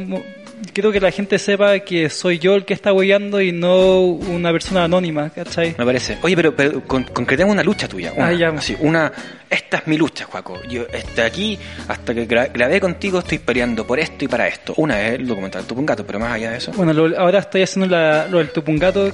[0.73, 4.53] quiero que la gente sepa que soy yo el que está apoyando y no una
[4.53, 5.75] persona anónima, ¿cachai?
[5.79, 6.19] Me parece.
[6.23, 8.13] Oye, pero, pero con- concretemos una lucha tuya.
[8.17, 8.49] Una, Ah, ya.
[8.51, 9.13] así, una,
[9.51, 10.59] esta es mi lucha, Juaco.
[10.69, 14.75] Yo hasta aquí, hasta que gra- grabé contigo, estoy peleando por esto y para esto.
[14.77, 16.73] Una es el documental Tupungato, pero más allá de eso.
[16.73, 19.11] Bueno, lo- ahora estoy haciendo la- lo del Tupungato.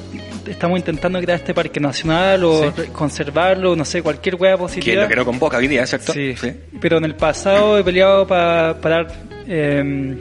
[0.47, 2.83] Estamos intentando crear este parque nacional o Sí.
[2.93, 4.97] conservarlo, no sé, cualquier hueá Que positiva.
[4.97, 6.13] es lo que no convoca hoy día, ¿cierto?
[6.13, 6.35] Sí.
[6.81, 9.09] Pero en el pasado he peleado para parar
[9.51, 10.15] eh,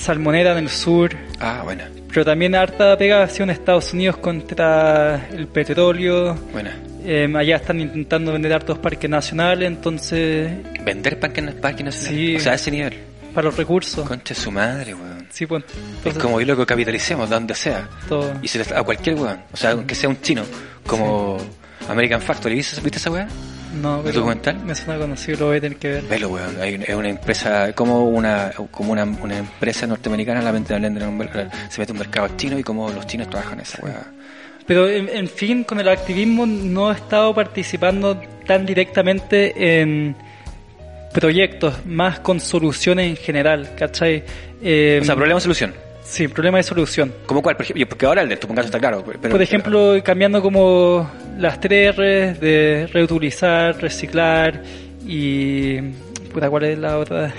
[0.00, 1.10] salmonera en el sur.
[1.38, 6.34] Ah, buena, Pero también harta pega ha sido en Estados Unidos contra el petróleo.
[6.52, 6.76] buena.
[7.04, 10.50] Eh, allá están intentando vender hartos parques nacionales, entonces,
[10.84, 12.14] Vender parques parque nacional.
[12.14, 12.36] Sí.
[12.36, 12.94] O sea, a ese nivel.
[13.34, 14.06] para los recursos.
[14.08, 15.26] Concha su madre, weón.
[15.30, 15.62] Sí, pues.
[16.04, 17.88] Es como yo lo que capitalicemos, donde sea.
[18.08, 18.32] todo.
[18.42, 19.38] Y se le- a cualquier weón.
[19.52, 20.42] O sea, aunque sea un chino,
[20.86, 21.38] como
[21.88, 22.56] American Factory.
[22.56, 23.28] ¿Viste, ¿viste esa weá?
[23.80, 24.58] No, ¿El pero documental?
[24.64, 26.02] me suena conocido, lo voy a tener que ver.
[26.04, 26.56] Velo, weón.
[26.62, 31.00] Es una empresa, como una como una, una empresa norteamericana, lamentablemente
[31.68, 34.02] se mete en un mercado chino y como los chinos trabajan esa weá.
[34.66, 40.16] Pero en, en fin, con el activismo no he estado participando tan directamente en
[41.12, 44.22] proyectos, más con soluciones en general, ¿cachai?
[44.62, 45.74] Eh, O sea, problema solución.
[46.10, 47.14] Sí, problema de solución.
[47.24, 47.54] ¿Cómo cuál?
[47.54, 49.04] Por ejemplo, porque ahora el de Tupungato está claro.
[49.06, 51.08] Pero, Por ejemplo, cambiando como
[51.38, 54.60] las tres R's de reutilizar, reciclar
[55.06, 55.78] y...
[56.32, 57.32] Puta, ¿cuál es la otra?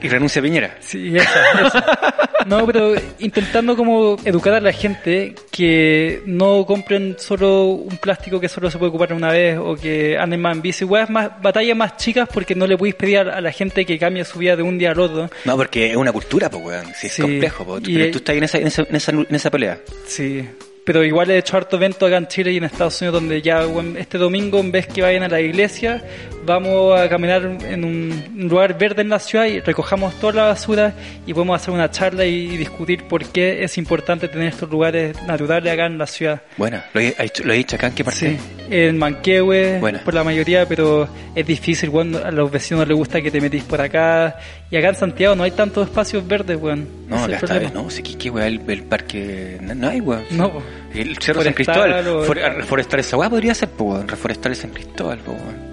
[0.00, 0.76] Y renuncia a Piñera.
[0.80, 2.30] Sí, esa, esa.
[2.46, 8.48] No, pero intentando como educar a la gente que no compren solo un plástico que
[8.48, 10.84] solo se puede ocupar una vez o que anden más en bici.
[10.84, 14.24] Weas más, batallas más chicas porque no le podéis pedir a, la gente que cambie
[14.24, 15.28] su vida de un día al otro.
[15.44, 16.86] No, porque es una cultura, pues, weón.
[16.94, 17.22] Sí, es Sí.
[17.22, 17.78] complejo, po.
[17.78, 19.80] Y- Pero tú estás en esa, en, esa, en, esa, en esa pelea.
[20.06, 20.48] Sí.
[20.84, 23.66] Pero igual he hecho harto evento acá en Chile y en Estados Unidos donde ya
[23.66, 26.02] weón, este domingo en vez que vayan a la iglesia
[26.48, 30.94] vamos a caminar en un lugar verde en la ciudad y recojamos toda la basura
[31.26, 35.72] y podemos hacer una charla y, discutir por qué es importante tener estos lugares naturales
[35.72, 36.40] acá en la ciudad.
[36.56, 38.18] Bueno, lo he, lo he dicho acá en qué parte.
[38.20, 38.38] Sí,
[38.70, 40.00] en Manquehue Buena.
[40.04, 43.62] por la mayoría, pero es difícil, weón, a los vecinos les gusta que te metís
[43.64, 44.36] por acá
[44.70, 46.88] y acá en Santiago no hay tantos espacios verdes, weón.
[47.08, 50.24] No, acá está, no, sé qué, weá, el, parque, no, no hay weón.
[50.30, 50.62] No.
[50.94, 54.70] El Cerro San Cristóbal, o- for- reforestar esa weá podría ser, weón, reforestar el San
[54.70, 55.67] Cristóbal, weón.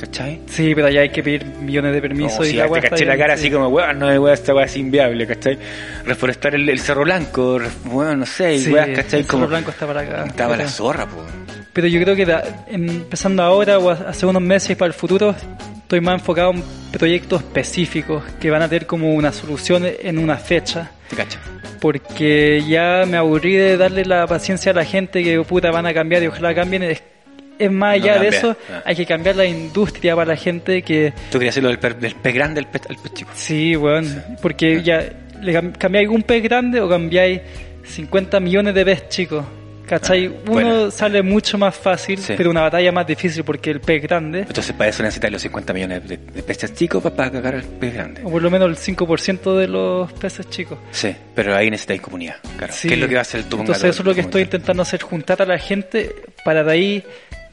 [0.00, 0.40] ¿Cachai?
[0.46, 2.88] Sí, pero allá hay que pedir millones de permisos No, y si la te está
[2.90, 3.42] caché la cara sí.
[3.42, 5.58] así como, weón, no, weón, esta weá es inviable, ¿cachai?
[6.06, 9.20] Reforestar el, el Cerro Blanco, weón, no sé, Sí, weas, ¿cachai?
[9.20, 10.24] el Como, Cerro Blanco está para acá.
[10.26, 11.26] Estaba la Pero- zorra, pues.
[11.74, 15.34] Pero yo creo que da- empezando ahora o hace unos meses para el futuro,
[15.82, 20.36] estoy más enfocado en proyectos específicos que van a tener como una solución en una
[20.36, 20.90] fecha.
[21.10, 21.38] Te cacho.
[21.80, 25.92] porque ya me aburrí de darle la paciencia a la gente que puta van a
[25.94, 26.82] cambiar y ojalá cambien.
[26.84, 27.02] Es,
[27.60, 28.82] es más No allá de eso, ah.
[28.84, 32.34] hay que cambiar la industria para la gente que Tú querías hacerlo del, del pez
[32.34, 33.30] grande al pez, pez chico.
[33.34, 35.04] sí, weón, porque ya
[35.40, 37.40] le cam- cambiáis un pez grande o cambiáis
[37.84, 39.44] 50 millones de pez chicos.
[39.86, 40.26] ¿Cachai?
[40.26, 40.90] Ah, Uno bueno.
[40.92, 42.34] sale mucho más fácil, Sí.
[42.36, 45.72] pero una batalla más difícil porque el pez grande, Entonces para eso necesitas los 50
[45.72, 48.20] millones de, de peces chicos para, para cagar al pez grande.
[48.22, 50.78] o por lo menos el 5% de los peces chicos.
[50.92, 52.72] Sí, pero ahí necesitáis comunidad, claro.
[52.72, 52.86] Sí.
[52.86, 54.80] ¿Qué es lo que va a hacer tubo Entonces eso es lo que estoy intentando
[54.84, 57.04] hacer, juntar a la gente para de ahí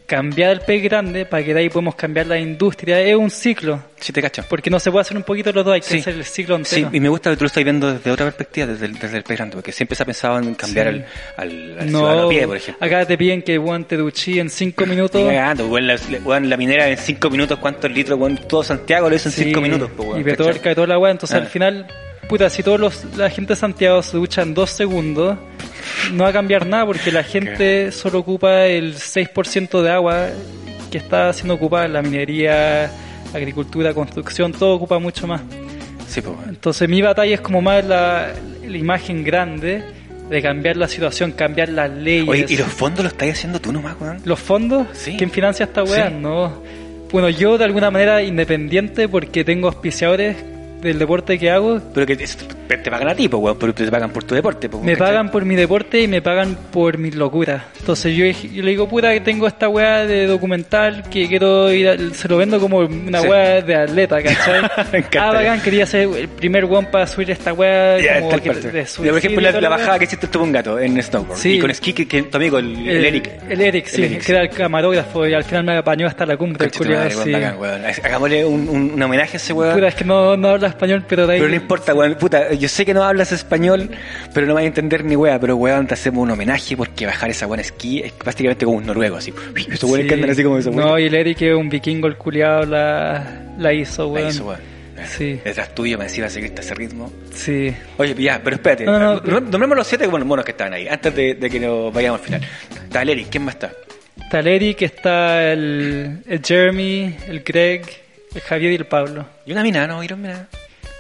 [0.08, 3.00] cambiar el pez grande, para que de ahí podemos cambiar la industria.
[3.02, 4.44] Es un ciclo, Sí, te cacho.
[4.50, 5.98] porque no se puede hacer un poquito los dos, hay que Sí.
[6.00, 6.96] hacer el ciclo Sí, entero.
[6.96, 9.24] y me gusta que tú lo estás viendo desde otra perspectiva, desde el, desde el
[9.24, 11.02] pez grande, porque siempre se ha pensado en cambiar Sí.
[11.36, 12.88] al, al, al ciudadano a no, pie, por ejemplo.
[12.88, 15.22] acá te piden que weón, te duchí en 5 minutos.
[15.28, 18.18] Cagando, la, weón, la minera en 5 minutos, ¿cuántos litros?
[18.48, 19.92] Todo Santiago lo hizo en Sí, 5 minutos.
[19.92, 21.12] po, weón, y Petorca y toda la weá.
[21.12, 21.42] Entonces Ah.
[21.42, 21.86] al final,
[22.28, 25.38] puta, si todos los, la gente de Santiago se ducha en 2 segundos,
[26.14, 30.28] no va a cambiar nada porque la gente solo ocupa el 6% de agua
[30.92, 32.92] que está siendo ocupada en la minería,
[33.34, 35.42] agricultura, construcción, todo ocupa mucho más.
[36.08, 36.36] Sí, pues.
[36.48, 38.34] Entonces mi batalla es como más la,
[38.66, 39.84] la imagen grande
[40.30, 42.28] de cambiar la situación, cambiar las leyes.
[42.28, 44.22] Oye, ¿y los fondos los estás haciendo tú nomás, weón?
[44.26, 44.88] ¿Los fondos?
[44.94, 45.16] Sí.
[45.18, 46.10] ¿Quién financia esta weá?
[46.10, 46.16] Sí.
[46.20, 46.62] No.
[47.12, 50.36] Bueno, yo de alguna manera independiente porque tengo auspiciadores
[50.88, 51.80] del deporte que hago.
[51.94, 54.70] Pero que te, te pagan a ti, pues, weón, pero te pagan por tu deporte,
[54.70, 55.08] pues, Me ¿cachai?
[55.08, 57.64] pagan por mi deporte y me pagan por mis locuras.
[57.80, 61.88] Entonces yo, yo le digo, puta, que tengo esta weá de documental que quiero ir,
[61.90, 63.28] a- se lo vendo como una Sí.
[63.28, 64.62] weá de atleta, ¿cachai?
[65.20, 69.18] Ah, bacán, quería ser el primer weón para subir esta weá como que de por
[69.18, 69.70] ejemplo, la, weá.
[69.70, 71.38] bajada que hiciste con un gato en snowboard.
[71.40, 71.54] Sí.
[71.54, 73.30] Y con esquí, que, que tu amigo, el, el Eric.
[73.50, 76.26] El Eric, sí, El Eric, que era el camarógrafo y al final me apañó hasta
[76.26, 76.66] la cumbre.
[76.66, 77.32] el Concha tu madre, culiao, weón, sí.
[77.32, 78.06] bacán, weón.
[78.06, 79.74] Hagámosle un, un, un homenaje a ese weón.
[79.76, 81.40] Puta, es que no, no habla español, pero de ahí...
[81.40, 82.16] Pero no importa, weón.
[82.16, 83.90] Puta, yo sé que no hablas español,
[84.34, 85.40] pero no vas a entender ni weá.
[85.40, 88.86] Pero weón, te hacemos un homenaje porque bajar esa weón esquí es prácticamente como un
[88.86, 89.34] noruego, así.
[89.70, 90.08] Estos Sí.
[90.08, 93.42] que andan así como esos No, y el Eric es un vikingo, el culiado la,
[93.58, 94.30] la hizo, La weón.
[94.30, 94.78] hizo, weón.
[95.06, 95.40] Sí.
[95.44, 97.12] Detrás tuyo me decía seguirte ese ritmo.
[97.34, 97.72] Sí.
[97.98, 98.84] Oye, ya, pero espérate.
[98.86, 99.22] No, no, no.
[99.22, 102.26] Nom- Nombremos los siete monos que estaban ahí, antes de, de que nos vayamos al
[102.26, 102.42] final.
[102.84, 103.72] Está el Eric, ¿quién más está?
[104.20, 107.84] Está el Eric, está el, el Jeremy, el Greg,
[108.34, 109.26] el Javier y el Pablo.
[109.46, 110.00] Y una mina, ¿no?
[110.00, 110.48] ¿Vieron mina?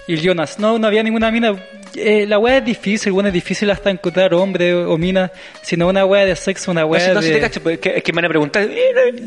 [0.07, 0.57] Y el Jonas.
[0.59, 1.55] No, no había ninguna mina.
[1.95, 5.31] Eh, la weá es difícil, bueno, es difícil hasta encontrar hombre o mina.
[5.61, 7.27] Sino una weá de sexo, una No, weá si, no, de...
[7.27, 8.69] si te cacho, pues, es que, me van a preguntar.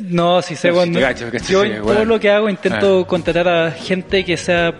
[0.09, 2.05] No, si sé, No, bueno, cacho, yo sí, todo bueno.
[2.05, 3.07] lo que hago intento Ah.
[3.07, 4.72] contratar a gente que sea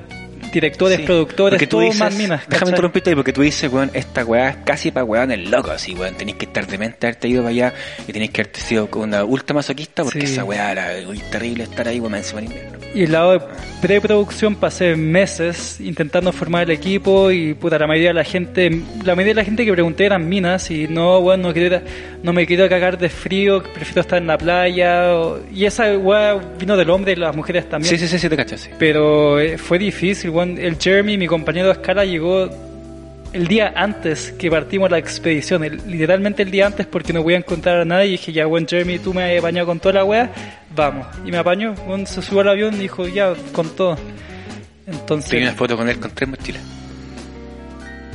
[0.53, 2.43] directores, Sí, productores, porque tú todo dices, más minas.
[2.49, 5.71] Déjame interrumpirte ahí, porque tú dices, weón, esta weá es casi para weón el loco,
[5.71, 6.15] así, weón.
[6.17, 7.75] Tenéis que estar demente, haberte ido para allá
[8.07, 10.33] y tenéis que haberte sido una ultra masoquista, porque Sí.
[10.35, 10.89] esa weá era
[11.31, 12.79] terrible estar ahí, weón, encima del invierno.
[12.95, 13.41] Y el lado de
[13.81, 18.69] preproducción pasé meses intentando formar el equipo y puta, la mayoría de la gente,
[19.05, 21.81] la mayoría de la gente que pregunté eran minas y no, bueno, no, quiero,
[22.23, 25.15] no me quiero cagar de frío, prefiero estar en la playa.
[25.15, 27.89] o- y esa weá vino del hombre y las mujeres también.
[27.91, 28.71] Sí, sí, sí, sí, te cachas, sí.
[28.79, 30.39] Pero eh, fue difícil, weón.
[30.43, 32.49] El Jeremy, mi compañero de escala, llegó
[33.32, 37.38] el día antes que partimos la expedición, literalmente el día antes porque no voy a
[37.38, 40.05] encontrar a nadie y dije, ya, weón, Jeremy, tú me has bañado con toda la
[40.05, 40.30] weá,
[40.74, 41.07] vamos.
[41.24, 43.97] Y me apañó, weón, se subió al avión y dijo, ya, con todo.
[44.86, 46.80] Entonces, Tenía una foto con él con tres mochilas.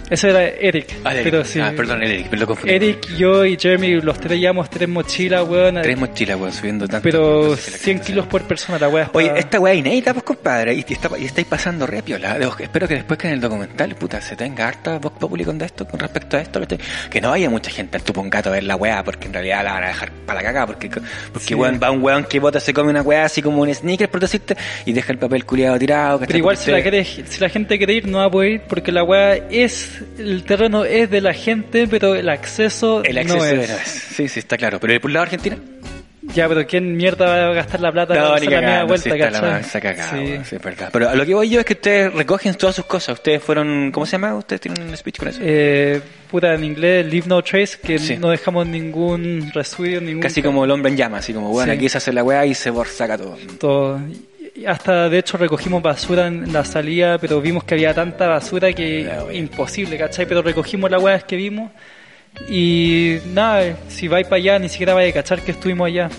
[0.09, 0.93] Ese era Eric.
[1.03, 1.23] Ah, Eric.
[1.23, 1.59] pero sí.
[1.59, 2.73] Ah, perdón, Eric, me lo confundí.
[2.73, 5.81] Eric, yo y Jeremy, los tres llevamos tres mochilas, weón.
[5.81, 7.03] Tres mochilas, weón, subiendo tanto.
[7.03, 9.09] pero entonces, la 100 gente kilos por persona, la weá.
[9.13, 12.37] Oye, esta weá es inédita, pues compadre, y, está, y estáis pasando re piola.
[12.59, 15.87] Espero que después que en el documental, puta, se tenga harta voz populi con esto,
[15.87, 16.77] con respecto a esto, que,
[17.09, 19.73] que no vaya mucha gente al tupongato a ver la weá, porque en realidad la
[19.73, 21.53] van a dejar para la cagada, porque, porque Sí.
[21.55, 24.19] weón, va un weón que bota, se come una weá así como un sneaker, por
[24.21, 26.19] decirte, y deja el papel culiado tirado.
[26.19, 28.61] Pero igual si la, quiere, si la gente quiere ir no va a poder ir
[28.67, 33.37] porque la weá es, el terreno es de la gente, pero el acceso, El acceso
[33.37, 33.69] no es.
[33.69, 33.79] es.
[34.15, 34.79] Sí, sí, está claro.
[34.79, 35.57] Pero por el lado Argentina,
[36.33, 38.97] Ya, pero ¿quién mierda va a gastar la plata no, para hacer la media cagando,
[38.97, 40.15] sí, vuelta, está la mansa cagada, Sí.
[40.17, 40.89] weón, sí, es verdad.
[40.91, 43.13] Pero a lo que voy yo es que ustedes recogen todas sus cosas.
[43.19, 44.33] Ustedes fueron, ¿cómo se llama?
[44.35, 45.39] ¿Ustedes tienen un speech con eso?
[45.43, 48.17] Eh, puta, en inglés, leave no trace, que Sí.
[48.17, 50.21] no dejamos ningún residuo, ningún...
[50.23, 51.77] Casi como el hombre en llama, así como, bueno, Sí.
[51.77, 53.37] aquí se hace la weá y se saca todo.
[53.59, 53.99] todo.
[54.67, 59.09] Hasta de hecho recogimos basura en la salida, pero vimos que había tanta basura que
[59.33, 60.25] imposible, ¿cachai?
[60.25, 61.71] Pero recogimos las weas que vimos
[62.49, 66.09] y nada, si vais para allá ni siquiera vais a cachar que estuvimos allá.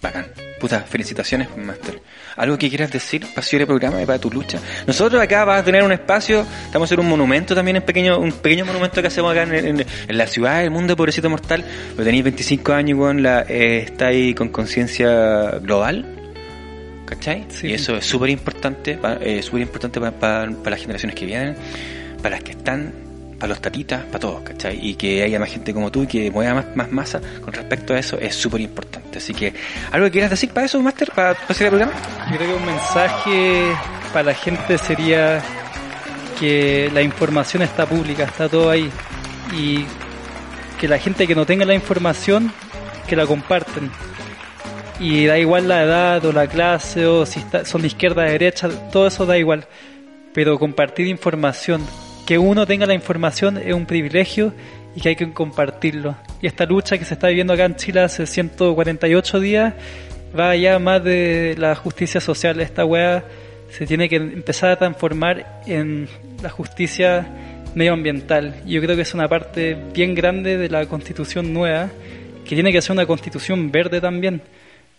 [0.00, 0.26] Bacán.
[0.60, 2.00] Puta, felicitaciones, Master.
[2.36, 4.58] ¿Algo que quieras decir para cierre el programa y para tu lucha?
[4.86, 8.18] Nosotros acá vas a tener un espacio, estamos a hacer un monumento también, en pequeño,
[8.18, 11.28] un pequeño monumento que hacemos acá en, en- en la ciudad, el mundo de Pobrecito
[11.28, 11.64] Mortal.
[11.92, 16.06] Pero tenéis 25 años, weón, la, eh, estáis con conciencia global.
[17.14, 17.46] ¿Cachai?
[17.48, 17.68] Sí.
[17.68, 21.56] Y eso es súper importante, eh, súper importante para las generaciones que vienen,
[22.20, 22.92] para las que están,
[23.38, 24.78] para los tatitas, para todos, ¿cachai?
[24.82, 27.94] Y que haya más gente como tú y que mueva más, más masa con respecto
[27.94, 29.18] a eso es súper importante.
[29.18, 29.54] Así que,
[29.92, 31.92] ¿algo que quieras decir para eso, Master, para pasar el programa?
[32.30, 33.76] Yo creo que un mensaje
[34.12, 35.42] para la gente sería
[36.38, 38.90] que la información está pública, está todo ahí.
[39.56, 39.84] Y
[40.80, 42.52] que la gente que no tenga la información,
[43.06, 43.90] que la comparten.
[45.00, 48.26] Y da igual la edad o la clase o si está- son de izquierda o
[48.30, 49.66] derecha, todo eso da igual.
[50.32, 51.82] Pero compartir información,
[52.26, 54.52] que uno tenga la información es un privilegio
[54.96, 56.16] y que hay que compartirlo.
[56.40, 59.74] Y esta lucha que se está viviendo acá en Chile hace 148 días
[60.38, 62.60] va allá más de la justicia social.
[62.60, 63.24] Esta weá
[63.70, 66.08] se tiene que empezar a transformar en
[66.42, 67.26] la justicia
[67.74, 68.54] medioambiental.
[68.64, 71.88] Y Yo creo que es una parte bien grande de la constitución nueva,
[72.44, 74.40] que tiene que ser una constitución verde también,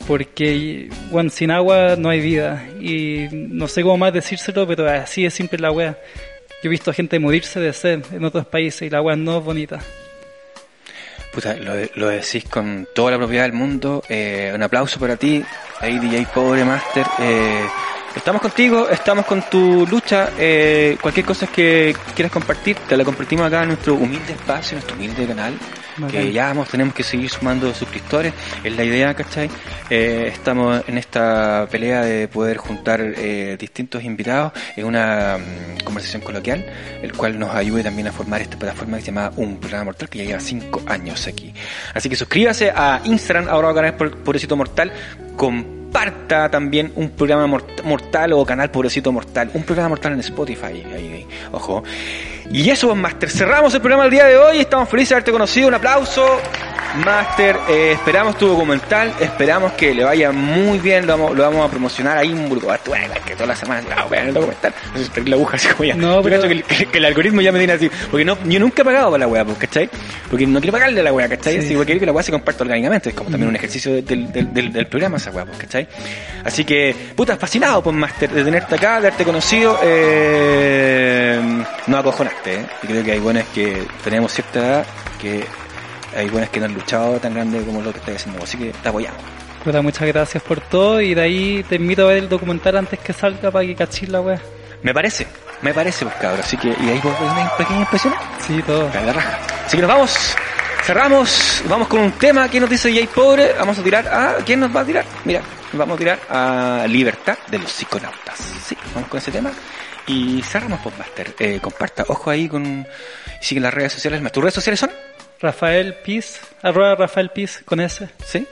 [0.07, 2.67] porque bueno, sin agua no hay vida.
[2.79, 5.97] Y no sé cómo más decírselo, pero así es simple la wea.
[6.63, 9.43] Yo he visto gente morirse de sed en otros países y la wea no es
[9.43, 9.79] bonita.
[11.33, 14.03] Puta, lo, lo decís con toda la propiedad del mundo.
[14.07, 15.43] Eh, un aplauso para ti,
[15.81, 17.05] ahí DJ Pobre Master.
[17.19, 17.65] Eh,
[18.15, 20.29] estamos contigo, estamos con tu lucha.
[20.39, 24.75] Eh, cualquier cosa que quieras compartir, te la compartimos acá en nuestro humilde espacio, en
[24.75, 25.53] nuestro humilde canal.
[26.11, 28.33] Que ya vamos, tenemos que seguir sumando suscriptores,
[28.63, 29.49] es la idea, ¿cachai?
[29.89, 36.21] Eh, estamos en esta pelea de poder juntar eh, distintos invitados en una mm, conversación
[36.21, 36.65] coloquial,
[37.01, 40.09] el cual nos ayude también a formar esta plataforma que se llama Un Programa Mortal,
[40.09, 41.53] que ya lleva cinco años aquí.
[41.93, 44.91] Así que suscríbase a Instagram, ahora canal Pobrecito Mortal,
[45.37, 50.65] comparta también un programa mort- mortal o canal Pobrecito Mortal, un programa mortal en Spotify,
[50.65, 51.83] ahí, ahí, ojo.
[52.51, 55.67] Y eso, Master, cerramos el programa del día de hoy, estamos felices de haberte conocido,
[55.67, 56.39] un aplauso.
[57.03, 61.67] Master, eh, esperamos tu documental, esperamos que le vaya muy bien, lo vamos, lo vamos
[61.67, 65.09] a promocionar ahí en Burgo Bueno, que todas las semanas, ah, bueno, el documental, entonces
[65.09, 65.95] perdí la aguja así como ya.
[65.95, 68.59] No, Yo pero- que, que- que el algoritmo ya me tiene así, porque no, yo
[68.61, 69.89] nunca he pagado por la weá, pues, ¿cachai?
[70.29, 71.55] Porque no quiero pagarle a la weá, ¿cachai?
[71.55, 71.59] Sí.
[71.59, 74.31] Así que quiero que la weá se comparta orgánicamente, es como también un ejercicio del,
[74.31, 75.89] del, del, del programa esa weá, pues, ¿cachai?
[76.45, 81.41] Así que, puta, fascinado, pues, Master, de tenerte acá, de haberte conocido, eh,
[81.87, 82.34] no acojonaste,
[82.83, 84.85] Y creo que hay buenas que tenemos cierta edad,
[85.21, 85.45] que
[86.15, 88.71] hay buenas que no han luchado tan grande como lo que estás haciendo, así que
[88.71, 89.21] te apoyamos.
[89.81, 93.13] Muchas gracias por todo y de ahí te invito a ver el documental antes que
[93.13, 94.39] salga para que cachis la wea.
[94.83, 95.25] Me parece,
[95.63, 98.13] me parece, pues, cabrón, así que, y ahí vos ves una pequeña impresión.
[98.45, 98.87] Sí, todo.
[98.93, 99.39] La raja.
[99.65, 100.35] Así que nos vamos,
[100.83, 104.59] cerramos, vamos con un tema que nos dice Jay Pobre, vamos a tirar a, ¿quién
[104.59, 105.05] nos va a tirar?
[105.23, 105.41] Mira,
[105.73, 108.37] vamos a tirar a Libertad de los psiconautas.
[108.37, 109.51] Sí, vamos con ese tema.
[110.07, 111.33] Y cerramos Podmaster.
[111.39, 112.87] Eh, comparta, ojo ahí con,
[113.41, 114.31] sigue las redes sociales.
[114.31, 114.91] ¿Tus redes sociales son?
[115.41, 118.07] Rafael Piz, arroba Rafael Piz con S.
[118.25, 118.47] Sí.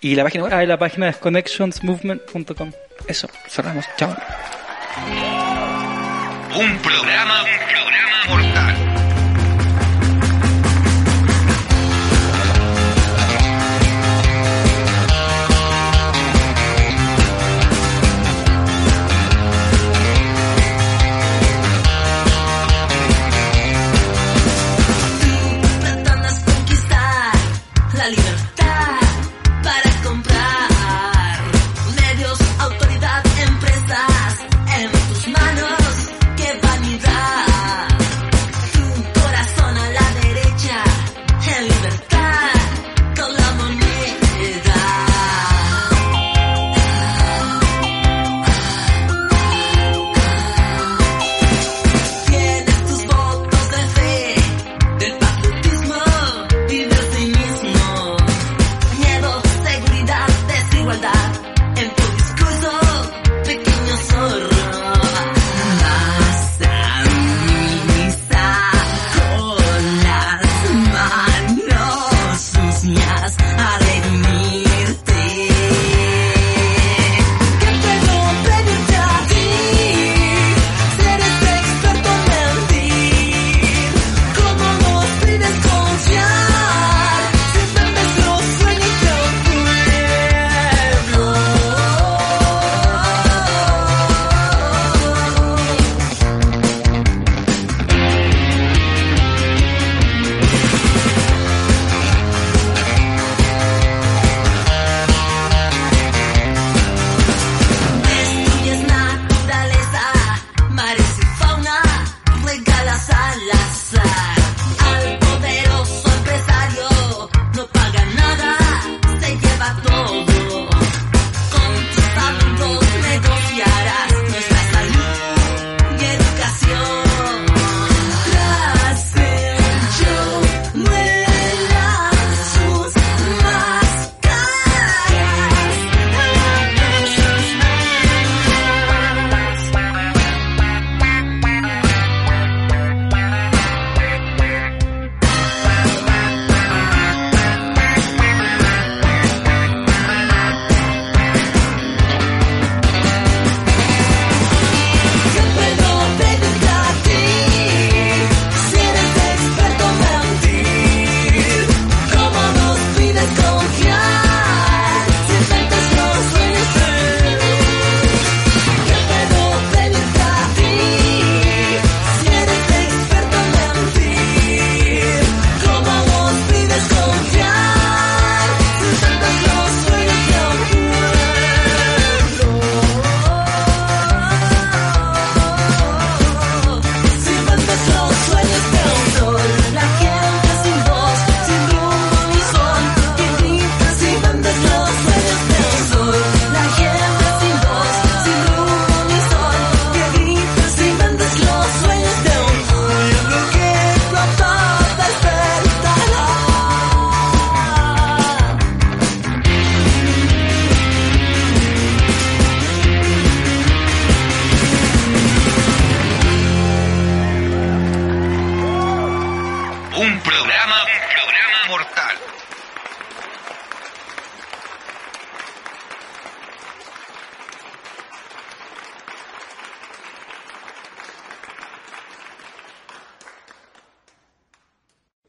[0.00, 0.52] ¿Y la página web?
[0.54, 2.72] Ah, y la página es connectionsmovement.com.
[3.06, 3.86] Eso, cerramos.
[3.96, 4.14] Chao.
[6.54, 8.65] Un programa, un programa mortal.